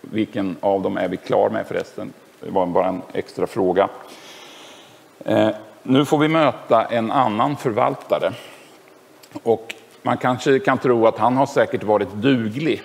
Vilken 0.00 0.56
av 0.60 0.82
dem 0.82 0.96
är 0.96 1.08
vi 1.08 1.16
klara 1.16 1.50
med 1.50 1.66
förresten? 1.66 2.12
Det 2.40 2.50
var 2.50 2.66
bara 2.66 2.88
en 2.88 3.02
extra 3.12 3.46
fråga. 3.46 3.88
Eh, 5.24 5.50
nu 5.82 6.04
får 6.04 6.18
vi 6.18 6.28
möta 6.28 6.84
en 6.84 7.10
annan 7.10 7.56
förvaltare. 7.56 8.32
Och 9.42 9.74
man 10.02 10.16
kanske 10.16 10.58
kan 10.58 10.78
tro 10.78 11.06
att 11.06 11.18
han 11.18 11.36
har 11.36 11.46
säkert 11.46 11.82
varit 11.82 12.12
duglig 12.12 12.82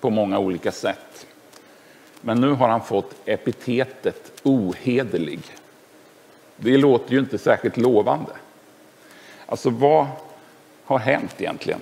på 0.00 0.10
många 0.10 0.38
olika 0.38 0.72
sätt. 0.72 1.26
Men 2.20 2.40
nu 2.40 2.50
har 2.50 2.68
han 2.68 2.80
fått 2.80 3.14
epitetet 3.24 4.32
ohederlig. 4.42 5.40
Det 6.56 6.76
låter 6.76 7.12
ju 7.12 7.18
inte 7.18 7.38
särskilt 7.38 7.76
lovande. 7.76 8.32
Alltså 9.46 9.70
vad 9.70 10.06
har 10.84 10.98
hänt 10.98 11.34
egentligen? 11.38 11.80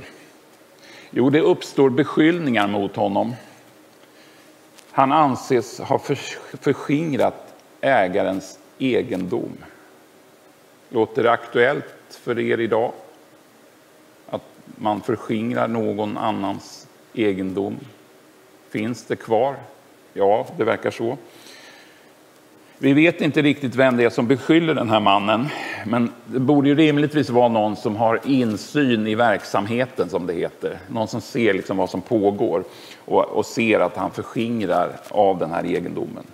Jo, 1.10 1.30
det 1.30 1.40
uppstår 1.40 1.90
beskyllningar 1.90 2.66
mot 2.66 2.96
honom. 2.96 3.34
Han 4.94 5.12
anses 5.12 5.78
ha 5.78 5.98
förskingrat 6.60 7.54
ägarens 7.80 8.58
egendom. 8.78 9.56
Låter 10.88 11.22
det 11.22 11.30
aktuellt 11.30 11.84
för 12.08 12.38
er 12.38 12.60
idag? 12.60 12.92
Att 14.30 14.42
man 14.64 15.00
förskingrar 15.00 15.68
någon 15.68 16.18
annans 16.18 16.88
egendom? 17.14 17.76
Finns 18.68 19.04
det 19.04 19.16
kvar? 19.16 19.56
Ja, 20.12 20.46
det 20.56 20.64
verkar 20.64 20.90
så. 20.90 21.18
Vi 22.78 22.92
vet 22.92 23.20
inte 23.20 23.42
riktigt 23.42 23.74
vem 23.74 23.96
det 23.96 24.04
är 24.04 24.10
som 24.10 24.26
beskyller 24.26 24.74
den 24.74 24.90
här 24.90 25.00
mannen, 25.00 25.48
men 25.86 26.12
det 26.26 26.40
borde 26.40 26.68
ju 26.68 26.74
rimligtvis 26.74 27.30
vara 27.30 27.48
någon 27.48 27.76
som 27.76 27.96
har 27.96 28.20
insyn 28.24 29.06
i 29.06 29.14
verksamheten, 29.14 30.08
som 30.08 30.26
det 30.26 30.32
heter. 30.32 30.78
Någon 30.88 31.08
som 31.08 31.20
ser 31.20 31.54
liksom 31.54 31.76
vad 31.76 31.90
som 31.90 32.00
pågår 32.00 32.64
och, 33.04 33.24
och 33.24 33.46
ser 33.46 33.80
att 33.80 33.96
han 33.96 34.10
förskingrar 34.10 34.90
av 35.08 35.38
den 35.38 35.50
här 35.50 35.64
egendomen. 35.64 36.24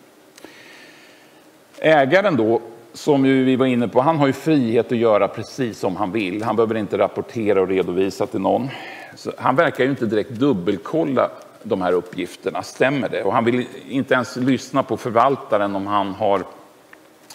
Ägaren 1.79 2.37
då, 2.37 2.61
som 2.93 3.23
vi 3.23 3.57
var 3.57 3.67
inne 3.67 3.89
på, 3.89 4.01
han 4.01 4.19
har 4.19 4.27
ju 4.27 4.33
frihet 4.33 4.93
att 4.93 4.99
göra 4.99 5.29
precis 5.29 5.79
som 5.79 5.97
han 5.97 6.13
vill. 6.13 6.43
Han 6.43 6.57
behöver 6.57 6.77
inte 6.77 6.99
rapportera 6.99 7.61
och 7.61 7.69
redovisa 7.69 8.27
till 8.27 8.41
någon. 8.41 8.69
Så 9.17 9.33
han 9.39 9.57
verkar 9.57 9.85
ju 9.85 9.91
inte 9.91 10.07
direkt 10.07 10.31
dubbelkolla 10.31 11.31
de 11.63 11.83
här 11.83 11.93
uppgifterna, 11.93 12.63
stämmer 12.63 13.09
det? 13.09 13.23
Och 13.23 13.33
han 13.33 13.45
vill 13.45 13.67
inte 13.89 14.15
ens 14.15 14.37
lyssna 14.37 14.83
på 14.83 14.97
förvaltaren 14.97 15.77
om 15.77 15.87
han 15.87 16.15
har 16.15 16.45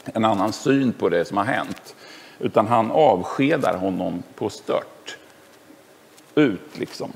en 0.03 0.25
annan 0.25 0.53
syn 0.53 0.93
på 0.93 1.09
det 1.09 1.25
som 1.25 1.37
har 1.37 1.45
hänt. 1.45 1.95
Utan 2.39 2.67
han 2.67 2.91
avskedar 2.91 3.77
honom 3.77 4.23
på 4.35 4.49
stört. 4.49 5.17
Ut 6.35 6.77
liksom. 6.77 7.11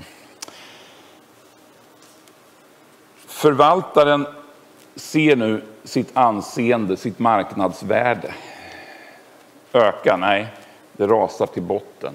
Förvaltaren 3.15 4.27
ser 4.95 5.35
nu 5.35 5.61
sitt 5.83 6.17
anseende, 6.17 6.97
sitt 6.97 7.19
marknadsvärde 7.19 8.33
öka. 9.73 10.17
Nej, 10.17 10.47
det 10.93 11.07
rasar 11.07 11.45
till 11.45 11.63
botten. 11.63 12.13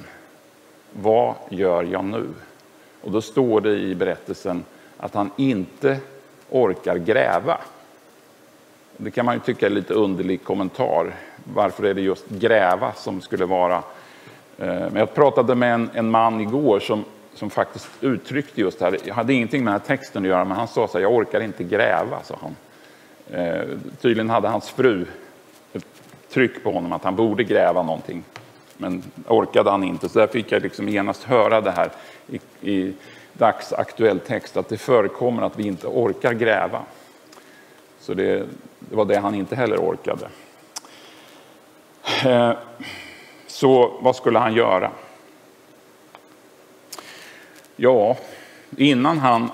vad 0.93 1.35
gör 1.49 1.83
jag 1.83 2.05
nu? 2.05 2.27
Och 3.01 3.11
då 3.11 3.21
står 3.21 3.61
det 3.61 3.77
i 3.79 3.95
berättelsen 3.95 4.65
att 4.97 5.15
han 5.15 5.31
inte 5.37 5.99
orkar 6.51 6.97
gräva. 6.97 7.59
Det 8.97 9.11
kan 9.11 9.27
man 9.27 9.35
ju 9.35 9.41
tycka 9.41 9.67
är 9.67 9.71
lite 9.71 9.95
underlig 9.95 10.45
kommentar. 10.45 11.15
Varför 11.55 11.85
är 11.85 11.95
det 11.95 12.01
just 12.01 12.29
gräva 12.29 12.93
som 12.93 13.21
skulle 13.21 13.45
vara... 13.45 13.77
Eh, 14.59 14.67
men 14.67 14.97
jag 14.97 15.15
pratade 15.15 15.55
med 15.55 15.75
en, 15.75 15.91
en 15.95 16.11
man 16.11 16.41
igår 16.41 16.81
som, 16.81 17.05
som 17.35 17.51
faktiskt 17.51 17.89
uttryckte 18.01 18.61
just 18.61 18.79
det 18.79 18.85
här. 18.85 18.99
Jag 19.05 19.15
hade 19.15 19.33
ingenting 19.33 19.65
med 19.65 19.73
den 19.73 19.81
här 19.81 19.87
texten 19.87 20.23
att 20.23 20.29
göra, 20.29 20.45
men 20.45 20.57
han 20.57 20.69
sa 20.69 20.89
så 20.89 20.99
här, 20.99 21.03
jag 21.03 21.13
orkar 21.15 21.41
inte 21.41 21.65
gräva, 21.65 22.23
sa 22.23 22.39
han. 22.41 22.57
Eh, 23.31 23.65
tydligen 24.01 24.31
hade 24.31 24.49
hans 24.49 24.71
fru 24.71 25.07
ett 25.73 25.87
tryck 26.31 26.63
på 26.63 26.73
honom 26.73 26.93
att 26.93 27.05
han 27.05 27.17
borde 27.17 27.45
gräva 27.45 27.83
någonting. 27.83 28.25
Men 28.77 29.03
orkade 29.29 29.71
han 29.71 29.85
inte, 29.85 30.09
så 30.09 30.19
där 30.19 30.27
fick 30.27 30.53
jag 30.53 30.63
liksom 30.63 30.89
genast 30.89 31.23
höra 31.23 31.61
det 31.61 31.71
här 31.71 31.91
i, 32.29 32.41
i 32.71 32.95
dagsaktuell 33.39 34.21
text, 34.21 34.57
att 34.57 34.69
det 34.69 34.79
förekommer 34.79 35.43
att 35.43 35.59
vi 35.59 35.67
inte 35.67 35.87
orkar 35.87 36.33
gräva. 36.33 36.83
Så 38.01 38.15
det, 38.15 38.47
det 38.79 38.97
var 38.97 39.05
det 39.05 39.19
han 39.19 39.35
inte 39.35 39.57
heller 39.57 39.77
orkade. 39.77 40.29
Eh, 42.25 42.53
så 43.47 43.99
vad 44.01 44.17
skulle 44.17 44.39
han 44.39 44.55
göra? 44.55 44.91
Ja, 47.77 48.17
innan 48.77 49.19
han 49.19 49.51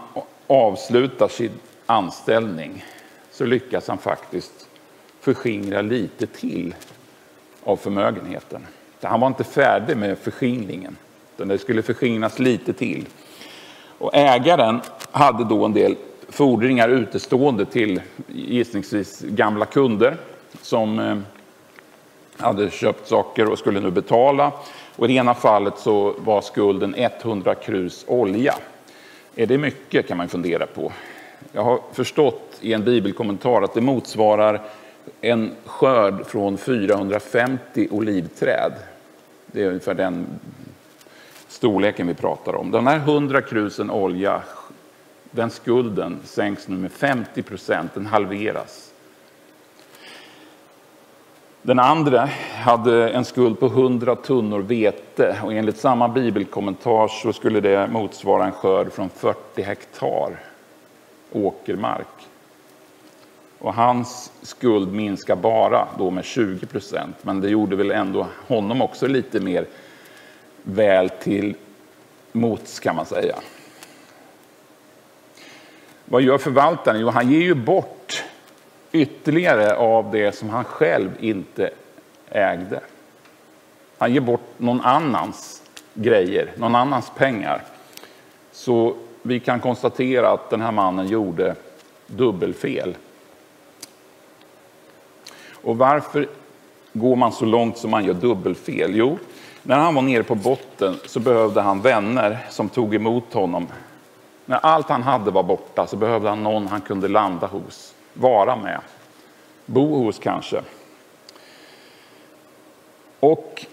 avslutar 0.46 1.28
sin 1.28 1.52
anställning 1.86 2.84
så 3.30 3.44
lyckas 3.44 3.88
han 3.88 3.98
faktiskt 3.98 4.68
förskingra 5.20 5.82
lite 5.82 6.26
till 6.26 6.74
av 7.64 7.76
förmögenheten. 7.76 8.66
Han 9.02 9.20
var 9.20 9.26
inte 9.26 9.44
färdig 9.44 9.96
med 9.96 10.18
förskingringen, 10.18 10.96
utan 11.34 11.48
det 11.48 11.58
skulle 11.58 11.82
förskingras 11.82 12.38
lite 12.38 12.72
till. 12.72 13.06
Och 14.00 14.14
ägaren 14.14 14.80
hade 15.10 15.44
då 15.44 15.64
en 15.64 15.72
del 15.72 15.96
fordringar 16.28 16.88
utestående 16.88 17.64
till 17.64 18.00
gissningsvis 18.26 19.20
gamla 19.20 19.66
kunder 19.66 20.16
som 20.62 20.98
eh, 20.98 21.16
hade 22.36 22.70
köpt 22.70 23.08
saker 23.08 23.48
och 23.48 23.58
skulle 23.58 23.80
nu 23.80 23.90
betala. 23.90 24.52
Och 24.96 25.04
I 25.04 25.08
det 25.08 25.14
ena 25.18 25.34
fallet 25.34 25.78
så 25.78 26.14
var 26.18 26.40
skulden 26.40 26.94
100 26.96 27.54
krus 27.54 28.04
olja. 28.08 28.54
Är 29.36 29.46
det 29.46 29.58
mycket 29.58 30.08
kan 30.08 30.16
man 30.16 30.28
fundera 30.28 30.66
på. 30.66 30.92
Jag 31.52 31.64
har 31.64 31.80
förstått 31.92 32.58
i 32.60 32.72
en 32.72 32.84
bibelkommentar 32.84 33.62
att 33.62 33.74
det 33.74 33.80
motsvarar 33.80 34.60
en 35.20 35.50
skörd 35.64 36.26
från 36.26 36.58
450 36.58 37.88
olivträd. 37.90 38.72
Det 39.46 39.62
är 39.62 39.66
ungefär 39.68 39.94
den 39.94 40.26
storleken 41.60 42.06
vi 42.06 42.14
pratar 42.14 42.54
om. 42.54 42.70
Den 42.70 42.86
här 42.86 42.96
100 42.96 43.42
krusen 43.42 43.90
olja, 43.90 44.42
den 45.30 45.50
skulden 45.50 46.20
sänks 46.24 46.68
nu 46.68 46.76
med 46.76 46.92
50 46.92 47.42
procent, 47.42 47.94
den 47.94 48.06
halveras. 48.06 48.92
Den 51.62 51.78
andra 51.78 52.28
hade 52.54 53.10
en 53.10 53.24
skuld 53.24 53.60
på 53.60 53.66
100 53.66 54.16
tunnor 54.16 54.60
vete 54.60 55.40
och 55.44 55.52
enligt 55.52 55.76
samma 55.76 56.08
bibelkommentar 56.08 57.08
så 57.08 57.32
skulle 57.32 57.60
det 57.60 57.86
motsvara 57.86 58.44
en 58.44 58.52
skörd 58.52 58.92
från 58.92 59.08
40 59.10 59.62
hektar 59.62 60.40
åkermark. 61.32 62.28
Och 63.58 63.74
hans 63.74 64.32
skuld 64.42 64.92
minskar 64.92 65.36
bara 65.36 65.88
då 65.98 66.10
med 66.10 66.24
20 66.24 66.66
procent, 66.66 67.16
men 67.22 67.40
det 67.40 67.48
gjorde 67.48 67.76
väl 67.76 67.90
ändå 67.90 68.26
honom 68.46 68.82
också 68.82 69.06
lite 69.06 69.40
mer 69.40 69.66
väl 70.62 71.10
till 71.10 71.54
mots 72.32 72.80
kan 72.80 72.96
man 72.96 73.06
säga. 73.06 73.36
Vad 76.04 76.22
gör 76.22 76.38
förvaltaren? 76.38 77.00
Jo, 77.00 77.08
han 77.08 77.30
ger 77.30 77.40
ju 77.40 77.54
bort 77.54 78.24
ytterligare 78.92 79.76
av 79.76 80.10
det 80.10 80.32
som 80.32 80.48
han 80.48 80.64
själv 80.64 81.10
inte 81.20 81.70
ägde. 82.28 82.80
Han 83.98 84.12
ger 84.12 84.20
bort 84.20 84.48
någon 84.56 84.80
annans 84.80 85.62
grejer, 85.94 86.52
någon 86.56 86.74
annans 86.74 87.12
pengar. 87.16 87.62
Så 88.52 88.96
vi 89.22 89.40
kan 89.40 89.60
konstatera 89.60 90.30
att 90.30 90.50
den 90.50 90.60
här 90.60 90.72
mannen 90.72 91.06
gjorde 91.06 91.54
dubbelfel. 92.06 92.96
Och 95.62 95.78
varför 95.78 96.28
går 96.92 97.16
man 97.16 97.32
så 97.32 97.44
långt 97.44 97.78
som 97.78 97.90
man 97.90 98.04
gör 98.04 98.14
dubbelfel? 98.14 98.96
Jo, 98.96 99.18
när 99.62 99.78
han 99.78 99.94
var 99.94 100.02
nere 100.02 100.22
på 100.22 100.34
botten 100.34 100.96
så 101.06 101.20
behövde 101.20 101.60
han 101.60 101.80
vänner 101.80 102.38
som 102.50 102.68
tog 102.68 102.94
emot 102.94 103.34
honom. 103.34 103.66
När 104.46 104.58
allt 104.58 104.88
han 104.88 105.02
hade 105.02 105.30
var 105.30 105.42
borta 105.42 105.86
så 105.86 105.96
behövde 105.96 106.28
han 106.28 106.42
någon 106.42 106.66
han 106.66 106.80
kunde 106.80 107.08
landa 107.08 107.46
hos, 107.46 107.94
vara 108.14 108.56
med, 108.56 108.80
bo 109.66 110.04
hos 110.04 110.18
kanske. 110.18 110.62
Och 113.20 113.66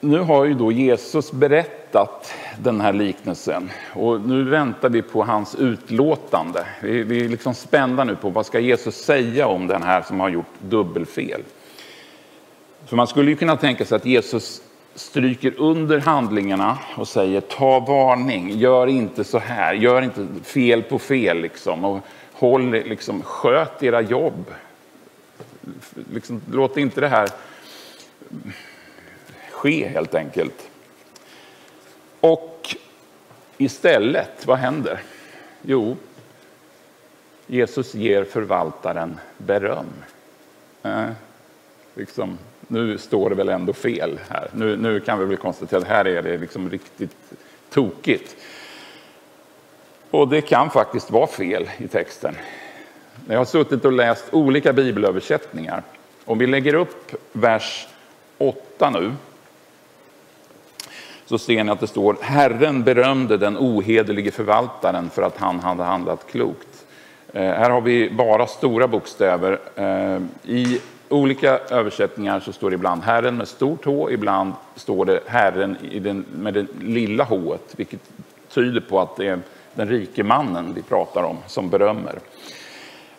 nu 0.00 0.18
har 0.18 0.44
ju 0.44 0.54
då 0.54 0.72
Jesus 0.72 1.32
berättat 1.32 2.34
den 2.58 2.80
här 2.80 2.92
liknelsen 2.92 3.70
och 3.94 4.20
nu 4.20 4.44
väntar 4.44 4.88
vi 4.88 5.02
på 5.02 5.24
hans 5.24 5.54
utlåtande. 5.54 6.66
Vi, 6.82 7.02
vi 7.02 7.24
är 7.24 7.28
liksom 7.28 7.54
spända 7.54 8.04
nu 8.04 8.16
på 8.16 8.30
vad 8.30 8.46
ska 8.46 8.60
Jesus 8.60 8.96
säga 8.96 9.46
om 9.46 9.66
den 9.66 9.82
här 9.82 10.02
som 10.02 10.20
har 10.20 10.28
gjort 10.28 10.54
dubbelfel. 10.58 11.42
För 12.86 12.96
man 12.96 13.06
skulle 13.06 13.30
ju 13.30 13.36
kunna 13.36 13.56
tänka 13.56 13.84
sig 13.84 13.96
att 13.96 14.06
Jesus 14.06 14.62
stryker 14.94 15.54
under 15.58 15.98
handlingarna 15.98 16.78
och 16.96 17.08
säger 17.08 17.40
ta 17.40 17.80
varning, 17.80 18.50
gör 18.50 18.86
inte 18.86 19.24
så 19.24 19.38
här, 19.38 19.74
gör 19.74 20.02
inte 20.02 20.26
fel 20.44 20.82
på 20.82 20.98
fel 20.98 21.40
liksom. 21.40 21.84
Och 21.84 22.00
håll, 22.32 22.70
liksom, 22.70 23.22
sköt 23.22 23.82
era 23.82 24.00
jobb. 24.00 24.54
Liksom, 26.12 26.40
låt 26.52 26.76
inte 26.76 27.00
det 27.00 27.08
här 27.08 27.28
ske 29.50 29.88
helt 29.88 30.14
enkelt. 30.14 30.68
Och 32.20 32.76
istället, 33.58 34.46
vad 34.46 34.58
händer? 34.58 35.00
Jo, 35.62 35.96
Jesus 37.46 37.94
ger 37.94 38.24
förvaltaren 38.24 39.20
beröm. 39.38 39.86
Eh, 40.82 41.10
liksom, 41.94 42.38
nu 42.68 42.98
står 42.98 43.30
det 43.30 43.36
väl 43.36 43.48
ändå 43.48 43.72
fel 43.72 44.20
här. 44.28 44.48
Nu, 44.52 44.76
nu 44.76 45.00
kan 45.00 45.18
vi 45.18 45.24
väl 45.24 45.36
konstatera 45.36 45.80
att 45.80 45.86
här 45.86 46.06
är 46.06 46.22
det 46.22 46.38
liksom 46.38 46.70
riktigt 46.70 47.16
tokigt. 47.70 48.36
Och 50.10 50.28
det 50.28 50.40
kan 50.40 50.70
faktiskt 50.70 51.10
vara 51.10 51.26
fel 51.26 51.70
i 51.78 51.88
texten. 51.88 52.34
Jag 53.28 53.38
har 53.38 53.44
suttit 53.44 53.84
och 53.84 53.92
läst 53.92 54.24
olika 54.32 54.72
bibelöversättningar. 54.72 55.82
Om 56.24 56.38
vi 56.38 56.46
lägger 56.46 56.74
upp 56.74 57.14
vers 57.32 57.88
8 58.38 58.90
nu 58.90 59.12
så 61.26 61.38
ser 61.38 61.64
ni 61.64 61.70
att 61.70 61.80
det 61.80 61.86
står 61.86 62.16
Herren 62.20 62.82
berömde 62.82 63.36
den 63.36 63.56
ohederlige 63.58 64.30
förvaltaren 64.30 65.10
för 65.10 65.22
att 65.22 65.36
han 65.36 65.60
hade 65.60 65.82
handlat 65.82 66.26
klokt. 66.30 66.84
Eh, 67.32 67.42
här 67.42 67.70
har 67.70 67.80
vi 67.80 68.10
bara 68.10 68.46
stora 68.46 68.88
bokstäver. 68.88 69.58
Eh, 69.76 70.20
I 70.42 70.80
olika 71.12 71.58
översättningar 71.58 72.40
så 72.40 72.52
står 72.52 72.70
det 72.70 72.74
ibland 72.74 73.02
Herren 73.02 73.36
med 73.36 73.48
stort 73.48 73.84
H, 73.84 74.10
ibland 74.10 74.52
står 74.76 75.04
det 75.04 75.20
Herren 75.26 75.76
med 76.34 76.54
det 76.54 76.66
lilla 76.80 77.24
H, 77.24 77.56
vilket 77.76 78.00
tyder 78.48 78.80
på 78.80 79.00
att 79.00 79.16
det 79.16 79.26
är 79.26 79.38
den 79.74 79.88
rike 79.88 80.24
mannen 80.24 80.74
vi 80.74 80.82
pratar 80.82 81.22
om 81.22 81.36
som 81.46 81.70
berömmer. 81.70 82.18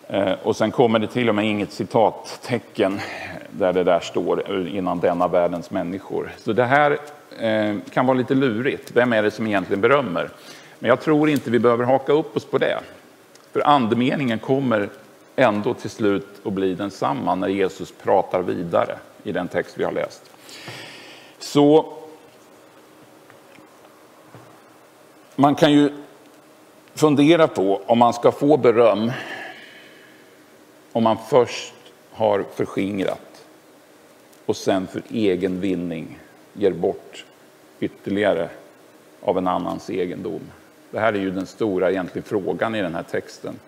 Eh, 0.08 0.34
och 0.43 0.56
sen 0.56 0.71
kommer 0.71 0.99
det 0.99 1.08
till 1.08 1.29
och 1.29 1.36
med 1.36 1.45
inget 1.45 1.71
citattecken 1.71 2.99
där 3.49 3.73
det 3.73 3.84
där 3.84 3.99
står 3.99 4.67
innan 4.67 4.99
denna 4.99 5.27
världens 5.27 5.71
människor. 5.71 6.32
Så 6.38 6.53
det 6.53 6.65
här 6.65 6.97
eh, 7.39 7.75
kan 7.93 8.06
vara 8.06 8.17
lite 8.17 8.36
lurigt. 8.36 8.91
Vem 8.93 9.13
är 9.13 9.23
det 9.23 9.32
som 9.32 9.47
egentligen 9.47 9.82
berömmer? 9.82 10.29
Men 10.79 10.89
jag 10.89 11.01
tror 11.01 11.29
inte 11.29 11.51
vi 11.51 11.60
behöver 11.60 11.86
haka 11.86 12.13
upp 12.13 12.38
oss 12.38 12.45
på 12.45 12.58
det. 12.58 12.79
För 13.51 13.67
andemeningen 13.67 14.39
kommer 14.39 14.89
ändå 15.36 15.74
till 15.74 15.89
slut 15.89 16.28
att 16.43 16.54
bli 16.54 16.74
densamma 16.74 17.36
när 17.36 17.48
Jesus 17.48 17.93
pratar 18.04 18.41
vidare 18.41 18.98
i 19.24 19.32
den 19.32 19.48
text 19.48 19.78
vi 19.78 19.84
har 19.84 19.91
läst. 19.91 20.32
Så 21.39 21.93
man 25.36 25.56
kan 25.56 25.72
ju 25.74 25.89
fundera 26.96 27.48
på 27.48 27.82
om 27.86 28.00
man 28.00 28.13
ska 28.13 28.32
få 28.32 28.58
beröm 28.58 29.12
om 30.91 31.04
man 31.04 31.17
först 31.30 31.74
har 32.12 32.46
förskingrat 32.56 33.46
och 34.46 34.58
sen 34.58 34.88
för 34.88 35.02
egen 35.10 35.60
vinning 35.60 36.19
ger 36.54 36.72
bort 36.72 37.26
ytterligare 37.80 38.50
av 39.22 39.38
en 39.38 39.48
annans 39.48 39.89
egendom. 39.89 40.41
Det 40.91 41.00
här 41.00 41.13
är 41.13 41.19
ju 41.19 41.32
den 41.32 41.46
stora 41.46 41.91
egentligen 41.91 42.24
frågan 42.28 42.76
i 42.76 42.82
den 42.82 42.96
här 42.96 43.04
texten. 43.04 43.60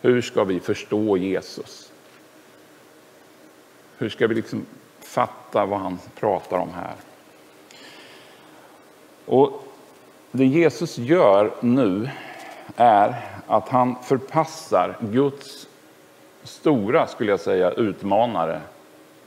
Hur 0.00 0.22
ska 0.22 0.44
vi 0.44 0.60
förstå 0.60 1.16
Jesus? 1.16 1.92
Hur 3.98 4.08
ska 4.08 4.26
vi 4.26 4.34
liksom 4.34 4.66
fatta 5.00 5.66
vad 5.66 5.80
han 5.80 5.98
pratar 6.14 6.58
om 6.58 6.70
här? 6.74 6.94
Och 9.24 9.64
det 10.30 10.46
Jesus 10.46 10.98
gör 10.98 11.54
nu 11.60 12.10
är 12.76 13.24
att 13.46 13.68
han 13.68 13.96
förpassar 14.02 14.96
Guds 15.00 15.68
stora, 16.42 17.06
skulle 17.06 17.30
jag 17.30 17.40
säga, 17.40 17.70
utmanare 17.70 18.60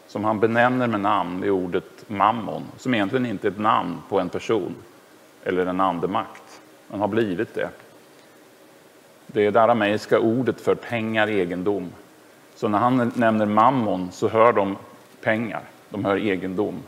som 0.07 0.23
han 0.23 0.39
benämner 0.39 0.87
med 0.87 1.01
namn 1.01 1.43
i 1.43 1.49
ordet 1.49 2.09
mammon, 2.09 2.63
som 2.77 2.93
egentligen 2.93 3.25
inte 3.25 3.47
är 3.47 3.51
ett 3.51 3.59
namn 3.59 3.97
på 4.09 4.19
en 4.19 4.29
person 4.29 4.75
eller 5.43 5.65
en 5.65 5.79
andemakt, 5.79 6.61
men 6.87 6.99
har 6.99 7.07
blivit 7.07 7.53
det. 7.53 7.69
Det 9.33 9.45
är 9.45 9.51
det 9.51 9.61
arameiska 9.61 10.19
ordet 10.19 10.61
för 10.61 10.75
pengar, 10.75 11.27
egendom. 11.27 11.89
Så 12.55 12.67
när 12.67 12.77
han 12.77 13.11
nämner 13.15 13.45
mammon 13.45 14.11
så 14.11 14.27
hör 14.27 14.53
de 14.53 14.77
pengar, 15.21 15.61
de 15.89 16.05
hör 16.05 16.17
egendom. 16.17 16.83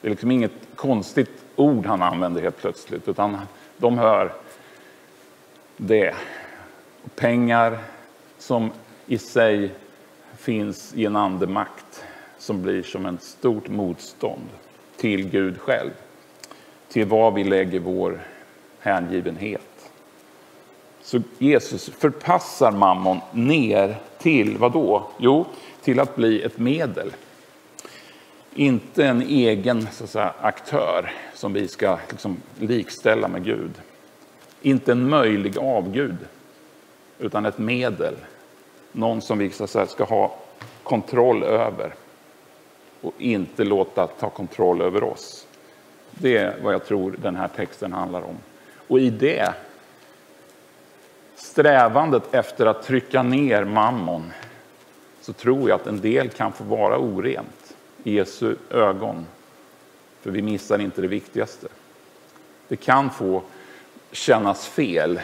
Det 0.00 0.08
är 0.08 0.10
liksom 0.10 0.30
inget 0.30 0.52
konstigt 0.74 1.44
ord 1.56 1.86
han 1.86 2.02
använder 2.02 2.42
helt 2.42 2.58
plötsligt, 2.58 3.08
utan 3.08 3.38
de 3.76 3.98
hör 3.98 4.32
det. 5.76 6.14
Pengar 7.14 7.78
som 8.38 8.70
i 9.06 9.18
sig 9.18 9.70
finns 10.38 10.94
i 10.94 11.04
en 11.04 11.16
andemakt 11.16 12.04
som 12.38 12.62
blir 12.62 12.82
som 12.82 13.06
ett 13.06 13.22
stort 13.22 13.68
motstånd 13.68 14.48
till 14.96 15.28
Gud 15.28 15.60
själv. 15.60 15.90
Till 16.88 17.06
vad 17.06 17.34
vi 17.34 17.44
lägger 17.44 17.80
vår 17.80 18.20
hängivenhet. 18.78 19.71
Så 21.02 21.22
Jesus 21.38 21.90
förpassar 21.90 22.72
mammon 22.72 23.20
ner 23.32 23.96
till 24.18 24.58
vad 24.58 24.72
då? 24.72 25.06
Jo, 25.18 25.46
till 25.82 26.00
att 26.00 26.16
bli 26.16 26.42
ett 26.42 26.58
medel. 26.58 27.12
Inte 28.54 29.04
en 29.04 29.22
egen 29.22 29.88
så 29.92 30.04
att 30.04 30.10
säga, 30.10 30.34
aktör 30.40 31.12
som 31.34 31.52
vi 31.52 31.68
ska 31.68 31.98
liksom, 32.10 32.36
likställa 32.58 33.28
med 33.28 33.44
Gud. 33.44 33.70
Inte 34.62 34.92
en 34.92 35.08
möjlig 35.08 35.58
avgud, 35.58 36.16
utan 37.18 37.46
ett 37.46 37.58
medel. 37.58 38.14
Någon 38.92 39.22
som 39.22 39.38
vi 39.38 39.50
så 39.50 39.64
att 39.64 39.70
säga, 39.70 39.86
ska 39.86 40.04
ha 40.04 40.36
kontroll 40.82 41.42
över 41.42 41.94
och 43.00 43.12
inte 43.18 43.64
låta 43.64 44.06
ta 44.06 44.30
kontroll 44.30 44.82
över 44.82 45.04
oss. 45.04 45.46
Det 46.10 46.36
är 46.36 46.56
vad 46.62 46.74
jag 46.74 46.86
tror 46.86 47.16
den 47.22 47.36
här 47.36 47.48
texten 47.48 47.92
handlar 47.92 48.22
om. 48.22 48.36
Och 48.88 49.00
i 49.00 49.10
det 49.10 49.54
strävandet 51.42 52.34
efter 52.34 52.66
att 52.66 52.82
trycka 52.82 53.22
ner 53.22 53.64
mammon 53.64 54.32
så 55.20 55.32
tror 55.32 55.68
jag 55.68 55.80
att 55.80 55.86
en 55.86 56.00
del 56.00 56.28
kan 56.28 56.52
få 56.52 56.64
vara 56.64 56.98
orent 56.98 57.76
i 58.04 58.14
Jesu 58.14 58.56
ögon. 58.70 59.26
För 60.20 60.30
vi 60.30 60.42
missar 60.42 60.78
inte 60.78 61.00
det 61.00 61.08
viktigaste. 61.08 61.66
Det 62.68 62.76
kan 62.76 63.10
få 63.10 63.42
kännas 64.12 64.66
fel 64.66 65.20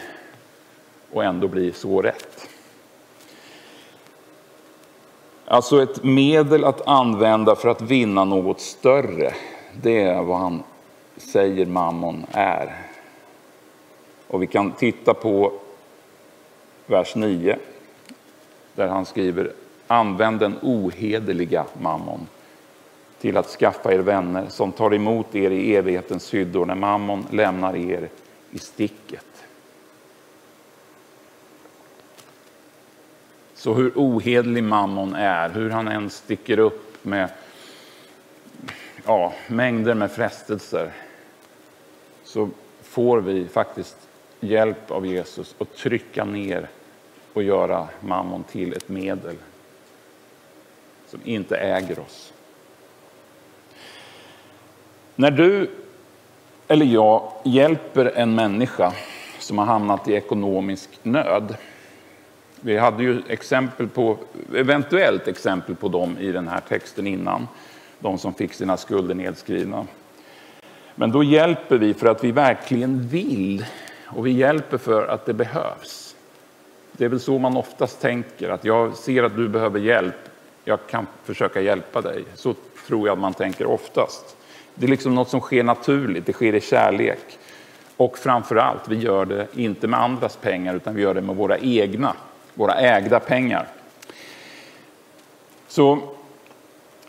och 1.12 1.24
ändå 1.24 1.48
bli 1.48 1.72
så 1.72 2.02
rätt. 2.02 2.48
Alltså 5.44 5.82
ett 5.82 6.04
medel 6.04 6.64
att 6.64 6.88
använda 6.88 7.56
för 7.56 7.68
att 7.68 7.82
vinna 7.82 8.24
något 8.24 8.60
större. 8.60 9.34
Det 9.82 10.02
är 10.02 10.22
vad 10.22 10.38
han 10.38 10.62
säger 11.16 11.66
mammon 11.66 12.26
är. 12.32 12.86
Och 14.26 14.42
vi 14.42 14.46
kan 14.46 14.72
titta 14.72 15.14
på 15.14 15.52
vers 16.88 17.14
9. 17.14 17.56
Där 18.74 18.88
han 18.88 19.06
skriver 19.06 19.52
Använd 19.90 20.40
den 20.40 20.58
ohederliga 20.62 21.66
mammon 21.80 22.26
till 23.20 23.36
att 23.36 23.46
skaffa 23.46 23.92
er 23.92 23.98
vänner 23.98 24.46
som 24.48 24.72
tar 24.72 24.94
emot 24.94 25.34
er 25.34 25.50
i 25.50 25.74
evighetens 25.74 26.34
hyddor 26.34 26.66
när 26.66 26.74
mammon 26.74 27.26
lämnar 27.30 27.76
er 27.76 28.08
i 28.50 28.58
sticket. 28.58 29.24
Så 33.54 33.74
hur 33.74 33.92
ohederlig 33.94 34.64
mammon 34.64 35.14
är, 35.14 35.48
hur 35.48 35.70
han 35.70 35.88
än 35.88 36.10
sticker 36.10 36.58
upp 36.58 37.04
med 37.04 37.30
ja, 39.06 39.32
mängder 39.46 39.94
med 39.94 40.12
frestelser, 40.12 40.92
så 42.24 42.48
får 42.82 43.20
vi 43.20 43.48
faktiskt 43.48 43.96
hjälp 44.40 44.90
av 44.90 45.06
Jesus 45.06 45.54
att 45.58 45.76
trycka 45.76 46.24
ner 46.24 46.68
och 47.38 47.44
göra 47.44 47.88
mammon 48.00 48.44
till 48.44 48.72
ett 48.72 48.88
medel 48.88 49.36
som 51.06 51.20
inte 51.24 51.56
äger 51.56 51.98
oss. 51.98 52.32
När 55.14 55.30
du 55.30 55.70
eller 56.68 56.86
jag 56.86 57.32
hjälper 57.44 58.12
en 58.14 58.34
människa 58.34 58.92
som 59.38 59.58
har 59.58 59.64
hamnat 59.64 60.08
i 60.08 60.12
ekonomisk 60.12 60.90
nöd. 61.02 61.56
Vi 62.60 62.78
hade 62.78 63.02
ju 63.02 63.22
exempel 63.28 63.88
på, 63.88 64.16
eventuellt 64.54 65.28
exempel 65.28 65.74
på 65.74 65.88
dem 65.88 66.18
i 66.18 66.32
den 66.32 66.48
här 66.48 66.60
texten 66.68 67.06
innan. 67.06 67.48
De 67.98 68.18
som 68.18 68.34
fick 68.34 68.52
sina 68.52 68.76
skulder 68.76 69.14
nedskrivna. 69.14 69.86
Men 70.94 71.12
då 71.12 71.22
hjälper 71.22 71.78
vi 71.78 71.94
för 71.94 72.06
att 72.06 72.24
vi 72.24 72.32
verkligen 72.32 73.08
vill 73.08 73.64
och 74.06 74.26
vi 74.26 74.30
hjälper 74.30 74.78
för 74.78 75.06
att 75.06 75.26
det 75.26 75.34
behövs. 75.34 76.07
Det 76.98 77.04
är 77.04 77.08
väl 77.08 77.20
så 77.20 77.38
man 77.38 77.56
oftast 77.56 78.00
tänker, 78.00 78.48
att 78.48 78.64
jag 78.64 78.96
ser 78.96 79.22
att 79.22 79.36
du 79.36 79.48
behöver 79.48 79.80
hjälp, 79.80 80.28
jag 80.64 80.78
kan 80.86 81.06
försöka 81.24 81.60
hjälpa 81.60 82.00
dig. 82.00 82.24
Så 82.34 82.54
tror 82.86 83.08
jag 83.08 83.12
att 83.12 83.18
man 83.18 83.34
tänker 83.34 83.66
oftast. 83.66 84.36
Det 84.74 84.86
är 84.86 84.90
liksom 84.90 85.14
något 85.14 85.28
som 85.28 85.40
sker 85.40 85.62
naturligt, 85.62 86.26
det 86.26 86.32
sker 86.32 86.54
i 86.54 86.60
kärlek. 86.60 87.38
Och 87.96 88.18
framför 88.18 88.56
allt, 88.56 88.88
vi 88.88 88.96
gör 88.96 89.24
det 89.24 89.46
inte 89.54 89.86
med 89.86 90.02
andras 90.02 90.36
pengar 90.36 90.74
utan 90.74 90.94
vi 90.94 91.02
gör 91.02 91.14
det 91.14 91.20
med 91.20 91.36
våra 91.36 91.58
egna, 91.58 92.16
våra 92.54 92.74
ägda 92.74 93.20
pengar. 93.20 93.66
Så 95.68 95.98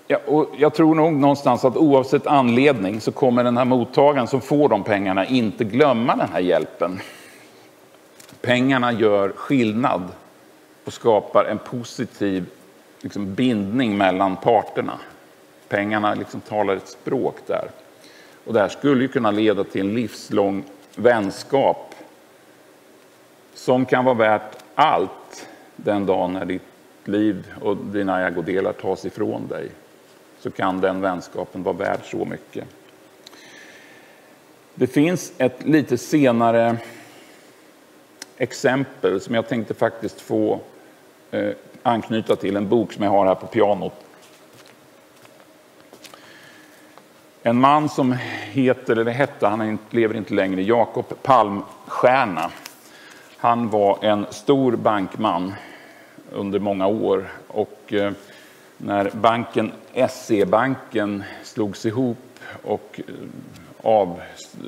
ja, 0.08 0.18
och 0.26 0.50
jag 0.58 0.74
tror 0.74 0.96
nog 0.96 1.14
någonstans 1.14 1.66
att 1.66 1.78
oavsett 1.78 2.28
anledning 2.28 3.02
så 3.02 3.12
kommer 3.12 3.44
den 3.44 3.58
här 3.58 3.66
mottagaren 3.66 4.28
som 4.28 4.42
får 4.42 4.70
de 4.70 4.84
pengarna 4.84 5.26
inte 5.26 5.64
glömma 5.64 6.16
den 6.16 6.30
här 6.34 6.40
hjälpen. 6.40 7.00
Pengarna 8.42 8.92
gör 8.92 9.30
skillnad 9.30 10.04
och 10.86 10.94
skapar 10.94 11.46
en 11.46 11.58
positiv 11.58 12.46
liksom, 13.02 13.36
bindning 13.36 13.98
mellan 13.98 14.36
parterna. 14.38 15.00
Pengarna 15.68 16.14
liksom 16.14 16.42
talar 16.42 16.76
ett 16.76 16.88
språk 16.88 17.36
där. 17.48 17.70
Och 18.46 18.54
det 18.54 18.60
här 18.60 18.70
skulle 18.70 19.02
ju 19.02 19.08
kunna 19.08 19.32
leda 19.32 19.64
till 19.64 19.82
en 19.82 19.96
livslång 19.96 20.64
vänskap 20.96 21.96
som 23.54 23.86
kan 23.86 24.06
vara 24.06 24.16
värt 24.16 24.64
allt 24.76 25.48
den 25.76 26.06
dagen 26.06 26.34
när 26.34 26.46
ditt 26.46 26.62
liv 27.04 27.54
och 27.62 27.78
dina 27.78 28.28
ägodelar 28.28 28.74
tas 28.74 29.06
ifrån 29.06 29.48
dig. 29.48 29.70
Så 30.40 30.52
kan 30.52 30.82
den 30.82 31.02
vänskapen 31.02 31.64
vara 31.64 31.76
värd 31.76 32.00
så 32.04 32.26
mycket. 32.26 32.66
Det 34.76 34.88
finns 34.88 35.34
ett 35.38 35.66
lite 35.66 35.98
senare 35.98 36.78
exempel 38.40 39.22
som 39.22 39.36
jag 39.36 39.48
tänkte 39.48 39.74
faktiskt 39.74 40.22
få 40.22 40.60
eh, 41.32 41.52
anknyta 41.84 42.36
till, 42.36 42.56
en 42.56 42.70
bok 42.70 42.94
som 42.94 43.04
jag 43.04 43.12
har 43.12 43.26
här 43.26 43.36
på 43.36 43.48
pianot. 43.48 43.94
En 47.44 47.60
man 47.60 47.90
som 47.90 48.16
heter, 48.52 48.96
eller 48.96 49.12
hette, 49.12 49.48
han 49.48 49.80
lever 49.90 50.16
inte 50.16 50.34
längre, 50.34 50.62
Jakob 50.62 51.24
Palmstierna. 51.24 52.52
Han 53.38 53.70
var 53.70 54.00
en 54.02 54.26
stor 54.30 54.76
bankman 54.76 55.54
under 56.32 56.60
många 56.60 56.88
år 56.88 57.32
och 57.48 57.94
eh, 57.94 58.12
när 58.78 59.12
banken 59.14 59.72
SE-banken 60.10 61.24
slogs 61.44 61.86
ihop 61.86 62.18
och 62.64 63.02
eh, 63.08 63.14
av, 63.84 64.22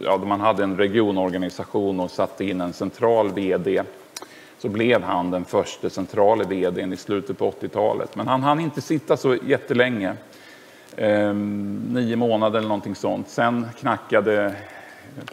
ja, 0.04 0.18
man 0.18 0.40
hade 0.40 0.64
en 0.64 0.78
regionorganisation 0.78 2.00
och 2.00 2.12
satte 2.12 2.46
in 2.46 2.62
en 2.62 2.74
central 2.74 3.34
vd 3.34 3.82
så 4.58 4.70
blev 4.70 5.04
han 5.04 5.32
den 5.32 5.46
första 5.46 5.90
centrala 5.90 6.44
vdn 6.44 6.94
i 6.94 6.98
slutet 6.98 7.38
på 7.38 7.52
80-talet. 7.52 8.16
Men 8.16 8.28
han 8.28 8.44
hann 8.44 8.60
inte 8.60 8.82
sitta 8.82 9.18
så 9.18 9.36
jättelänge 9.36 10.14
eh, 10.96 11.34
nio 11.34 12.16
månader 12.16 12.60
eller 12.60 12.68
någonting 12.68 12.96
sånt. 12.96 13.30
Sen 13.30 13.68
knackade 13.80 14.56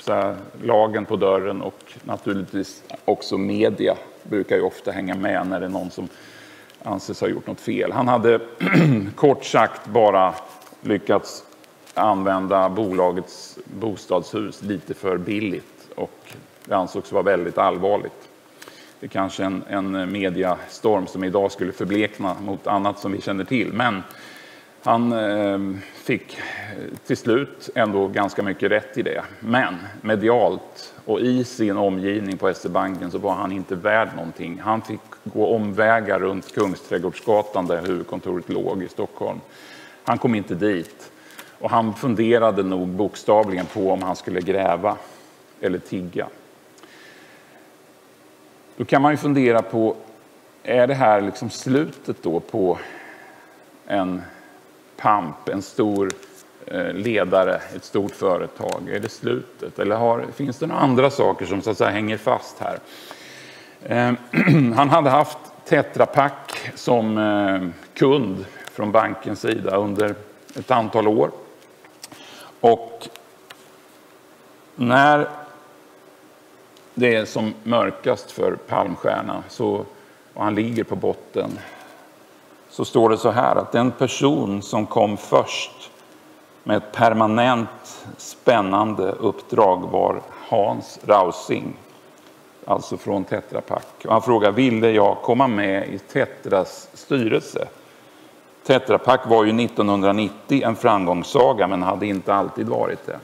här, 0.06 0.36
lagen 0.62 1.04
på 1.04 1.16
dörren 1.16 1.62
och 1.62 1.94
naturligtvis 2.04 2.82
också 3.04 3.38
media 3.38 3.96
brukar 4.22 4.56
ju 4.56 4.62
ofta 4.62 4.90
hänga 4.90 5.14
med 5.14 5.46
när 5.46 5.60
det 5.60 5.66
är 5.66 5.70
någon 5.70 5.90
som 5.90 6.08
anses 6.82 7.20
ha 7.20 7.28
gjort 7.28 7.46
något 7.46 7.60
fel. 7.60 7.92
Han 7.92 8.08
hade 8.08 8.40
kort 9.14 9.44
sagt 9.44 9.86
bara 9.86 10.34
lyckats 10.80 11.44
använda 11.98 12.68
bolagets 12.68 13.58
bostadshus 13.64 14.62
lite 14.62 14.94
för 14.94 15.16
billigt 15.16 15.88
och 15.94 16.34
det 16.64 16.74
ansågs 16.74 17.12
vara 17.12 17.22
väldigt 17.22 17.58
allvarligt. 17.58 18.28
Det 19.00 19.06
är 19.06 19.10
kanske 19.10 19.44
en, 19.44 19.64
en 19.68 20.12
mediastorm 20.12 21.06
som 21.06 21.24
idag 21.24 21.52
skulle 21.52 21.72
förblekna 21.72 22.36
mot 22.40 22.66
annat 22.66 22.98
som 22.98 23.12
vi 23.12 23.20
känner 23.20 23.44
till. 23.44 23.72
Men 23.72 24.02
Han 24.82 25.12
eh, 25.12 25.58
fick 25.94 26.38
eh, 26.38 26.98
till 27.06 27.16
slut 27.16 27.70
ändå 27.74 28.08
ganska 28.08 28.42
mycket 28.42 28.70
rätt 28.70 28.98
i 28.98 29.02
det. 29.02 29.22
Men 29.40 29.74
medialt 30.00 30.94
och 31.04 31.20
i 31.20 31.44
sin 31.44 31.76
omgivning 31.76 32.36
på 32.36 32.54
SE-banken 32.54 33.10
så 33.10 33.18
var 33.18 33.34
han 33.34 33.52
inte 33.52 33.74
värd 33.74 34.08
någonting. 34.16 34.60
Han 34.64 34.82
fick 34.82 35.00
gå 35.24 35.54
omvägar 35.54 36.18
runt 36.18 36.54
Kungsträdgårdsgatan 36.54 37.66
där 37.66 37.82
huvudkontoret 37.82 38.48
låg 38.48 38.82
i 38.82 38.88
Stockholm. 38.88 39.40
Han 40.04 40.18
kom 40.18 40.34
inte 40.34 40.54
dit 40.54 41.10
och 41.58 41.70
han 41.70 41.94
funderade 41.94 42.62
nog 42.62 42.88
bokstavligen 42.88 43.66
på 43.66 43.90
om 43.90 44.02
han 44.02 44.16
skulle 44.16 44.40
gräva 44.40 44.96
eller 45.60 45.78
tigga. 45.78 46.26
Då 48.76 48.84
kan 48.84 49.02
man 49.02 49.12
ju 49.12 49.16
fundera 49.16 49.62
på, 49.62 49.96
är 50.62 50.86
det 50.86 50.94
här 50.94 51.20
liksom 51.20 51.50
slutet 51.50 52.22
då 52.22 52.40
på 52.40 52.78
en 53.86 54.22
pamp, 54.96 55.48
en 55.48 55.62
stor 55.62 56.10
eh, 56.66 56.92
ledare, 56.92 57.60
ett 57.76 57.84
stort 57.84 58.12
företag? 58.12 58.88
Är 58.88 59.00
det 59.00 59.08
slutet? 59.08 59.78
Eller 59.78 59.96
har, 59.96 60.26
finns 60.34 60.58
det 60.58 60.66
några 60.66 60.80
andra 60.80 61.10
saker 61.10 61.46
som 61.46 61.62
så 61.62 61.70
att 61.70 61.78
säga 61.78 61.90
hänger 61.90 62.16
fast 62.16 62.56
här? 62.60 62.78
Eh, 63.82 64.14
han 64.76 64.90
hade 64.90 65.10
haft 65.10 65.38
Tetra 65.64 66.06
Pak 66.06 66.70
som 66.74 67.18
eh, 67.18 67.68
kund 67.94 68.44
från 68.72 68.92
bankens 68.92 69.40
sida 69.40 69.76
under 69.76 70.14
ett 70.56 70.70
antal 70.70 71.08
år. 71.08 71.30
Och 72.60 73.08
när 74.76 75.28
det 76.94 77.14
är 77.14 77.24
som 77.24 77.54
mörkast 77.62 78.30
för 78.30 78.56
Palmstierna 78.68 79.42
så, 79.48 79.84
och 80.34 80.44
han 80.44 80.54
ligger 80.54 80.84
på 80.84 80.96
botten 80.96 81.58
så 82.70 82.84
står 82.84 83.10
det 83.10 83.18
så 83.18 83.30
här 83.30 83.56
att 83.56 83.72
den 83.72 83.90
person 83.90 84.62
som 84.62 84.86
kom 84.86 85.16
först 85.16 85.90
med 86.62 86.76
ett 86.76 86.92
permanent 86.92 88.06
spännande 88.16 89.12
uppdrag 89.12 89.88
var 89.90 90.22
Hans 90.48 90.98
Rausing, 91.06 91.76
alltså 92.64 92.96
från 92.96 93.24
Tetra 93.24 93.60
Pak. 93.60 94.04
Och 94.04 94.12
han 94.12 94.22
frågar, 94.22 94.52
ville 94.52 94.90
jag 94.90 95.16
komma 95.22 95.46
med 95.46 95.88
i 95.88 95.98
Tetras 95.98 96.88
styrelse? 96.94 97.68
Tetra 98.68 98.98
Pak 98.98 99.26
var 99.26 99.44
ju 99.44 99.64
1990 99.64 100.62
en 100.64 100.76
framgångssaga 100.76 101.66
men 101.66 101.82
hade 101.82 102.06
inte 102.06 102.34
alltid 102.34 102.68
varit 102.68 103.06
det. 103.06 103.18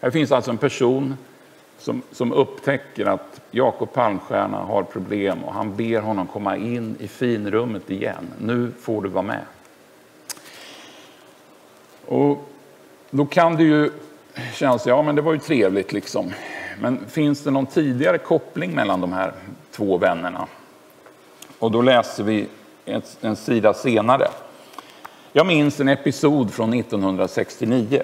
Här 0.00 0.10
finns 0.10 0.32
alltså 0.32 0.50
en 0.50 0.58
person 0.58 1.16
som, 1.78 2.02
som 2.12 2.32
upptäcker 2.32 3.06
att 3.06 3.40
Jakob 3.50 3.92
Palmstierna 3.92 4.58
har 4.58 4.82
problem 4.82 5.44
och 5.44 5.54
han 5.54 5.76
ber 5.76 6.00
honom 6.00 6.26
komma 6.26 6.56
in 6.56 6.96
i 6.98 7.08
finrummet 7.08 7.90
igen. 7.90 8.28
Nu 8.38 8.72
får 8.80 9.02
du 9.02 9.08
vara 9.08 9.22
med. 9.22 9.42
Och 12.06 12.48
då 13.10 13.26
kan 13.26 13.56
det 13.56 13.64
ju 13.64 13.90
kännas, 14.54 14.86
ja 14.86 15.02
men 15.02 15.14
det 15.14 15.22
var 15.22 15.32
ju 15.32 15.38
trevligt 15.38 15.92
liksom. 15.92 16.32
Men 16.80 17.06
finns 17.08 17.42
det 17.42 17.50
någon 17.50 17.66
tidigare 17.66 18.18
koppling 18.18 18.74
mellan 18.74 19.00
de 19.00 19.12
här 19.12 19.32
två 19.70 19.98
vännerna? 19.98 20.46
Och 21.58 21.70
då 21.70 21.82
läser 21.82 22.24
vi 22.24 22.48
en 23.20 23.36
sida 23.36 23.74
senare. 23.74 24.28
Jag 25.36 25.46
minns 25.46 25.80
en 25.80 25.88
episod 25.88 26.54
från 26.54 26.74
1969. 26.74 28.02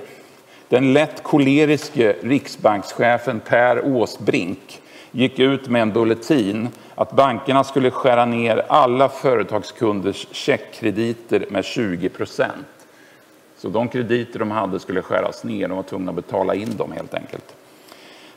Den 0.68 0.92
lätt 0.92 1.22
koleriske 1.22 2.16
riksbankschefen 2.20 3.40
Per 3.40 3.84
Åsbrink 3.84 4.82
gick 5.10 5.38
ut 5.38 5.68
med 5.68 5.82
en 5.82 5.92
bulletin 5.92 6.68
att 6.94 7.12
bankerna 7.12 7.64
skulle 7.64 7.90
skära 7.90 8.24
ner 8.24 8.62
alla 8.68 9.08
företagskunders 9.08 10.26
checkkrediter 10.30 11.46
med 11.50 11.64
20 11.64 12.08
procent. 12.08 12.66
Så 13.56 13.68
de 13.68 13.88
krediter 13.88 14.38
de 14.38 14.50
hade 14.50 14.80
skulle 14.80 15.02
skäras 15.02 15.44
ner, 15.44 15.68
de 15.68 15.76
var 15.76 15.82
tvungna 15.82 16.10
att 16.10 16.16
betala 16.16 16.54
in 16.54 16.76
dem 16.76 16.92
helt 16.92 17.14
enkelt. 17.14 17.54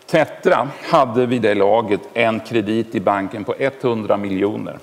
Tetra 0.05 0.67
hade 0.83 1.25
vid 1.25 1.41
det 1.41 1.55
laget 1.55 2.01
en 2.13 2.39
kredit 2.39 2.95
i 2.95 2.99
banken 2.99 3.43
på 3.43 3.55
100 3.59 4.17
miljoner. 4.17 4.79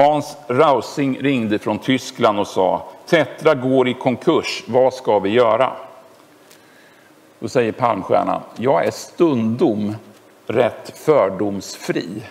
Hans 0.00 0.36
Rausing 0.48 1.18
ringde 1.20 1.58
från 1.58 1.78
Tyskland 1.78 2.38
och 2.38 2.46
sa 2.46 2.88
Tetra 3.06 3.54
går 3.54 3.88
i 3.88 3.94
konkurs, 3.94 4.64
vad 4.66 4.94
ska 4.94 5.18
vi 5.18 5.30
göra? 5.30 5.72
Då 7.38 7.48
säger 7.48 7.72
Palmstierna, 7.72 8.42
jag 8.56 8.86
är 8.86 8.90
stundom 8.90 9.94
rätt 10.46 10.98
fördomsfri. 10.98 12.22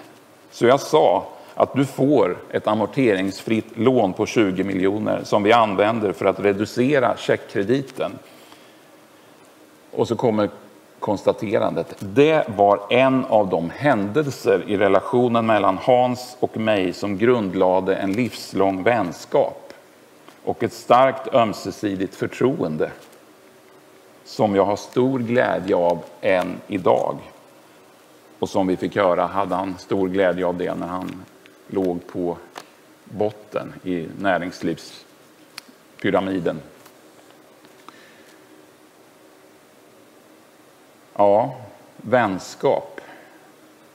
Så 0.51 0.65
jag 0.65 0.79
sa 0.79 1.27
att 1.55 1.73
du 1.73 1.85
får 1.85 2.37
ett 2.51 2.67
amorteringsfritt 2.67 3.77
lån 3.77 4.13
på 4.13 4.25
20 4.25 4.63
miljoner 4.63 5.21
som 5.23 5.43
vi 5.43 5.51
använder 5.51 6.11
för 6.11 6.25
att 6.25 6.39
reducera 6.39 7.17
checkkrediten. 7.17 8.11
Och 9.91 10.07
så 10.07 10.15
kommer 10.15 10.49
konstaterandet. 10.99 11.95
Det 11.99 12.43
var 12.57 12.79
en 12.89 13.25
av 13.25 13.49
de 13.49 13.69
händelser 13.69 14.63
i 14.67 14.77
relationen 14.77 15.45
mellan 15.45 15.77
Hans 15.77 16.37
och 16.39 16.57
mig 16.57 16.93
som 16.93 17.17
grundlade 17.17 17.95
en 17.95 18.13
livslång 18.13 18.83
vänskap 18.83 19.73
och 20.43 20.63
ett 20.63 20.73
starkt 20.73 21.33
ömsesidigt 21.33 22.15
förtroende 22.15 22.91
som 24.25 24.55
jag 24.55 24.65
har 24.65 24.75
stor 24.75 25.19
glädje 25.19 25.75
av 25.75 25.99
än 26.21 26.55
idag. 26.67 27.17
Och 28.39 28.49
som 28.49 28.67
vi 28.67 28.77
fick 28.77 28.95
höra 28.95 29.25
hade 29.25 29.55
han 29.55 29.75
stor 29.77 30.09
glädje 30.09 30.45
av 30.45 30.57
det 30.57 30.75
när 30.75 30.87
han 30.87 31.23
låg 31.67 32.07
på 32.07 32.37
botten 33.03 33.73
i 33.83 34.07
näringslivspyramiden. 34.19 36.59
Ja, 41.19 41.55
vänskap. 41.97 43.01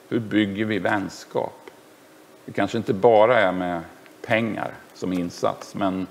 Hur 0.09 0.21
bygger 0.21 0.65
vi 0.65 0.79
vänskap? 0.79 1.71
Det 2.45 2.53
kanske 2.53 2.79
inte 2.79 2.95
bara 2.95 3.41
är 3.41 3.53
med 3.53 3.81
pengar 4.27 4.71
som 4.95 5.13
insats, 5.13 5.75
men 5.75 6.07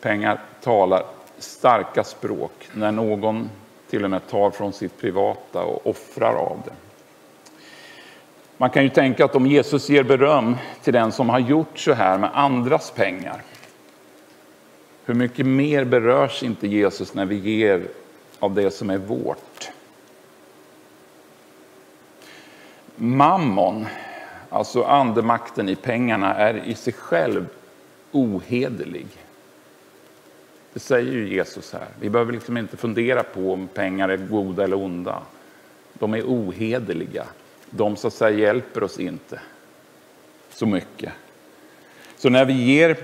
pengar 0.00 0.40
talar 0.62 1.04
starka 1.38 2.04
språk 2.04 2.68
när 2.72 2.92
någon 2.92 3.50
till 3.90 4.04
och 4.04 4.10
med 4.10 4.28
tar 4.28 4.50
från 4.50 4.72
sitt 4.72 5.00
privata 5.00 5.62
och 5.62 5.86
offrar 5.86 6.34
av 6.34 6.62
det. 6.64 6.74
Man 8.56 8.70
kan 8.70 8.82
ju 8.82 8.88
tänka 8.88 9.24
att 9.24 9.36
om 9.36 9.46
Jesus 9.46 9.88
ger 9.88 10.02
beröm 10.02 10.56
till 10.82 10.92
den 10.92 11.12
som 11.12 11.28
har 11.28 11.38
gjort 11.38 11.78
så 11.78 11.92
här 11.92 12.18
med 12.18 12.30
andras 12.34 12.90
pengar, 12.90 13.42
hur 15.04 15.14
mycket 15.14 15.46
mer 15.46 15.84
berörs 15.84 16.42
inte 16.42 16.66
Jesus 16.66 17.14
när 17.14 17.26
vi 17.26 17.36
ger 17.36 17.88
av 18.38 18.54
det 18.54 18.70
som 18.70 18.90
är 18.90 18.98
vårt? 18.98 19.70
Mammon, 22.96 23.86
alltså 24.50 24.82
andemakten 24.82 25.68
i 25.68 25.76
pengarna, 25.76 26.34
är 26.34 26.54
i 26.64 26.74
sig 26.74 26.92
själv 26.92 27.46
ohederlig. 28.12 29.06
Det 30.72 30.80
säger 30.80 31.12
ju 31.12 31.28
Jesus 31.28 31.72
här. 31.72 31.86
Vi 32.00 32.10
behöver 32.10 32.32
liksom 32.32 32.56
inte 32.56 32.76
fundera 32.76 33.22
på 33.22 33.52
om 33.52 33.68
pengar 33.68 34.08
är 34.08 34.16
goda 34.16 34.64
eller 34.64 34.76
onda. 34.76 35.22
De 35.92 36.14
är 36.14 36.22
ohederliga. 36.22 37.24
De 37.70 37.96
så 37.96 38.06
att 38.06 38.14
säga 38.14 38.38
hjälper 38.38 38.82
oss 38.82 38.98
inte 38.98 39.40
så 40.50 40.66
mycket. 40.66 41.12
Så 42.16 42.28
när 42.28 42.44
vi 42.44 42.52
ger 42.52 42.96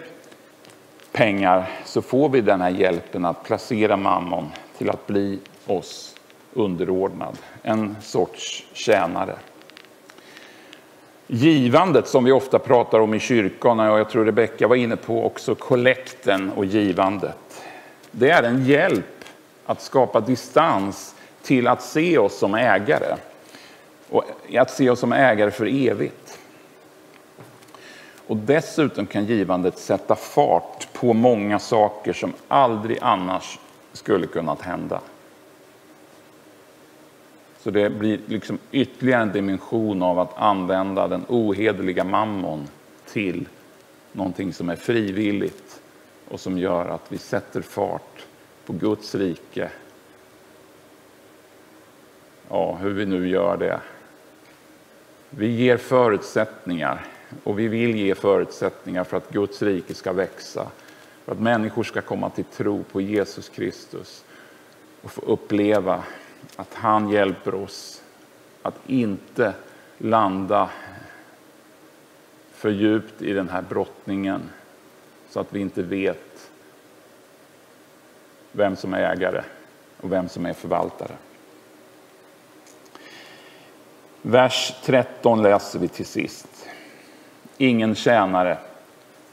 pengar 1.12 1.70
så 1.84 2.02
får 2.02 2.28
vi 2.28 2.40
den 2.40 2.60
här 2.60 2.70
hjälpen 2.70 3.24
att 3.24 3.44
placera 3.44 3.96
mammon 3.96 4.48
till 4.78 4.90
att 4.90 5.06
bli 5.06 5.38
oss 5.66 6.16
underordnad, 6.52 7.38
en 7.62 7.96
sorts 8.02 8.66
tjänare. 8.72 9.34
Givandet 11.26 12.08
som 12.08 12.24
vi 12.24 12.32
ofta 12.32 12.58
pratar 12.58 13.00
om 13.00 13.14
i 13.14 13.20
kyrkan, 13.20 13.80
och 13.80 13.98
jag 13.98 14.10
tror 14.10 14.24
Rebecka 14.24 14.68
var 14.68 14.76
inne 14.76 14.96
på 14.96 15.26
också, 15.26 15.54
kollekten 15.54 16.52
och 16.52 16.64
givandet. 16.64 17.62
Det 18.10 18.30
är 18.30 18.42
en 18.42 18.64
hjälp 18.64 19.24
att 19.66 19.82
skapa 19.82 20.20
distans 20.20 21.14
till 21.42 21.68
att 21.68 21.82
se 21.82 22.18
oss 22.18 22.38
som 22.38 22.54
ägare. 22.54 23.16
Och 24.10 24.24
att 24.58 24.70
se 24.70 24.90
oss 24.90 25.00
som 25.00 25.12
ägare 25.12 25.50
för 25.50 25.88
evigt. 25.88 26.38
Och 28.26 28.36
dessutom 28.36 29.06
kan 29.06 29.24
givandet 29.24 29.78
sätta 29.78 30.14
fart 30.14 30.88
på 30.92 31.12
många 31.12 31.58
saker 31.58 32.12
som 32.12 32.32
aldrig 32.48 32.98
annars 33.00 33.58
skulle 33.92 34.26
kunnat 34.26 34.62
hända. 34.62 35.00
Så 37.62 37.70
det 37.70 37.90
blir 37.90 38.20
liksom 38.26 38.58
ytterligare 38.72 39.22
en 39.22 39.32
dimension 39.32 40.02
av 40.02 40.18
att 40.18 40.38
använda 40.38 41.08
den 41.08 41.24
ohederliga 41.28 42.04
mammon 42.04 42.68
till 43.06 43.48
någonting 44.12 44.52
som 44.52 44.68
är 44.68 44.76
frivilligt 44.76 45.80
och 46.28 46.40
som 46.40 46.58
gör 46.58 46.88
att 46.88 47.12
vi 47.12 47.18
sätter 47.18 47.62
fart 47.62 48.26
på 48.66 48.72
Guds 48.72 49.14
rike. 49.14 49.70
Ja, 52.48 52.78
hur 52.80 52.90
vi 52.90 53.06
nu 53.06 53.28
gör 53.28 53.56
det. 53.56 53.80
Vi 55.30 55.46
ger 55.46 55.76
förutsättningar 55.76 57.06
och 57.44 57.58
vi 57.58 57.68
vill 57.68 57.96
ge 57.96 58.14
förutsättningar 58.14 59.04
för 59.04 59.16
att 59.16 59.30
Guds 59.30 59.62
rike 59.62 59.94
ska 59.94 60.12
växa. 60.12 60.66
För 61.24 61.32
att 61.32 61.40
människor 61.40 61.82
ska 61.82 62.00
komma 62.00 62.30
till 62.30 62.44
tro 62.44 62.82
på 62.82 63.00
Jesus 63.00 63.48
Kristus 63.48 64.24
och 65.02 65.10
få 65.10 65.20
uppleva 65.20 66.04
att 66.56 66.74
han 66.74 67.08
hjälper 67.08 67.54
oss 67.54 68.02
att 68.62 68.78
inte 68.86 69.54
landa 69.98 70.70
för 72.52 72.70
djupt 72.70 73.22
i 73.22 73.32
den 73.32 73.48
här 73.48 73.62
brottningen 73.62 74.50
så 75.30 75.40
att 75.40 75.52
vi 75.52 75.60
inte 75.60 75.82
vet 75.82 76.50
vem 78.52 78.76
som 78.76 78.94
är 78.94 78.98
ägare 78.98 79.42
och 80.00 80.12
vem 80.12 80.28
som 80.28 80.46
är 80.46 80.52
förvaltare. 80.52 81.16
Vers 84.22 84.74
13 84.84 85.42
läser 85.42 85.78
vi 85.78 85.88
till 85.88 86.06
sist. 86.06 86.68
Ingen 87.58 87.94
tjänare 87.94 88.58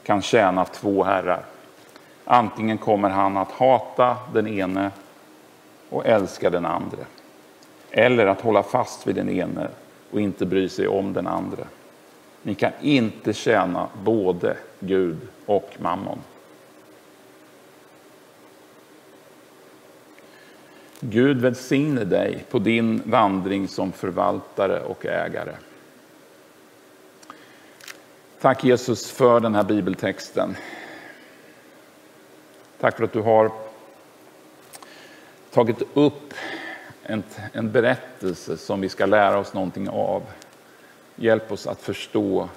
kan 0.02 0.22
tjäna 0.22 0.64
två 0.64 1.04
herrar. 1.04 1.44
Antingen 2.24 2.78
kommer 2.78 3.10
han 3.10 3.36
att 3.36 3.50
hata 3.50 4.16
den 4.32 4.46
ene 4.46 4.90
och 5.90 6.06
älska 6.06 6.50
den 6.50 6.66
andra. 6.66 7.04
Eller 7.90 8.26
att 8.26 8.40
hålla 8.40 8.62
fast 8.62 9.06
vid 9.06 9.14
den 9.14 9.28
ene 9.28 9.68
och 10.10 10.20
inte 10.20 10.46
bry 10.46 10.68
sig 10.68 10.88
om 10.88 11.12
den 11.12 11.26
andra. 11.26 11.66
Ni 12.42 12.54
kan 12.54 12.72
inte 12.80 13.32
tjäna 13.32 13.88
både 14.04 14.56
Gud 14.80 15.18
och 15.46 15.70
mammon. 15.78 16.18
Gud 21.00 21.40
välsigne 21.40 22.04
dig 22.04 22.44
på 22.50 22.58
din 22.58 23.02
vandring 23.04 23.68
som 23.68 23.92
förvaltare 23.92 24.80
och 24.80 25.06
ägare. 25.06 25.52
Tack 28.40 28.64
Jesus 28.64 29.10
för 29.10 29.40
den 29.40 29.54
här 29.54 29.64
bibeltexten. 29.64 30.56
Tack 32.80 32.96
för 32.96 33.04
att 33.04 33.12
du 33.12 33.20
har 33.20 33.52
tagit 35.50 35.82
upp 35.94 36.34
en, 37.02 37.22
en 37.52 37.72
berättelse 37.72 38.56
som 38.56 38.80
vi 38.80 38.88
ska 38.88 39.06
lära 39.06 39.38
oss 39.38 39.54
någonting 39.54 39.88
av. 39.88 40.22
Hjälp 41.16 41.52
oss 41.52 41.66
att 41.66 41.80
förstå 41.80 42.48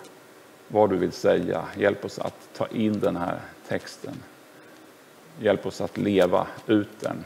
vad 0.68 0.90
du 0.90 0.96
vill 0.96 1.12
säga. 1.12 1.66
Hjälp 1.78 2.06
oss 2.06 2.20
att 2.20 2.50
ta 2.54 2.68
in 2.68 3.00
den 3.00 3.16
här 3.16 3.40
texten. 3.68 4.14
Hjälp 5.40 5.66
oss 5.66 5.82
att 5.82 5.98
leva 5.98 6.48
ut 6.68 7.00
den. 7.00 7.24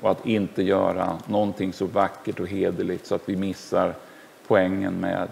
Och 0.00 0.10
att 0.10 0.26
inte 0.26 0.62
göra 0.62 1.18
någonting 1.26 1.72
så 1.72 1.86
vackert 1.86 2.40
och 2.40 2.48
hederligt 2.48 3.06
så 3.06 3.14
att 3.14 3.28
vi 3.28 3.36
missar 3.36 3.94
poängen 4.46 5.00
med 5.00 5.28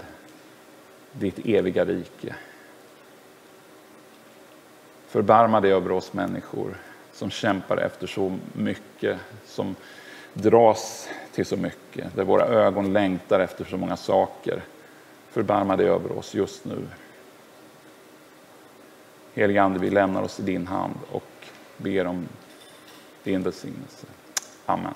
ditt 1.13 1.47
eviga 1.47 1.85
rike. 1.85 2.35
Förbarma 5.07 5.61
dig 5.61 5.73
över 5.73 5.93
oss 5.93 6.13
människor 6.13 6.77
som 7.17 7.31
kämpar 7.31 7.77
efter 7.77 8.07
så 8.07 8.39
mycket, 8.53 9.19
som 9.47 9.77
dras 10.33 11.09
till 11.33 11.47
så 11.47 11.57
mycket, 11.57 12.17
där 12.17 12.25
våra 12.25 12.47
ögon 12.47 12.93
längtar 12.93 13.41
efter 13.41 13.65
så 13.65 13.77
många 13.77 13.97
saker. 13.97 14.63
Förbarma 15.31 15.77
dig 15.77 15.89
över 15.89 16.19
oss 16.19 16.35
just 16.35 16.65
nu. 16.65 16.87
Helige 19.35 19.63
Ande, 19.63 19.79
vi 19.79 19.91
lämnar 19.91 20.23
oss 20.23 20.41
i 20.41 20.43
din 20.43 20.67
hand 20.67 20.95
och 21.11 21.47
ber 21.77 22.07
om 22.07 22.29
din 23.25 23.43
välsignelse. 23.43 24.07
Amen. 24.67 24.95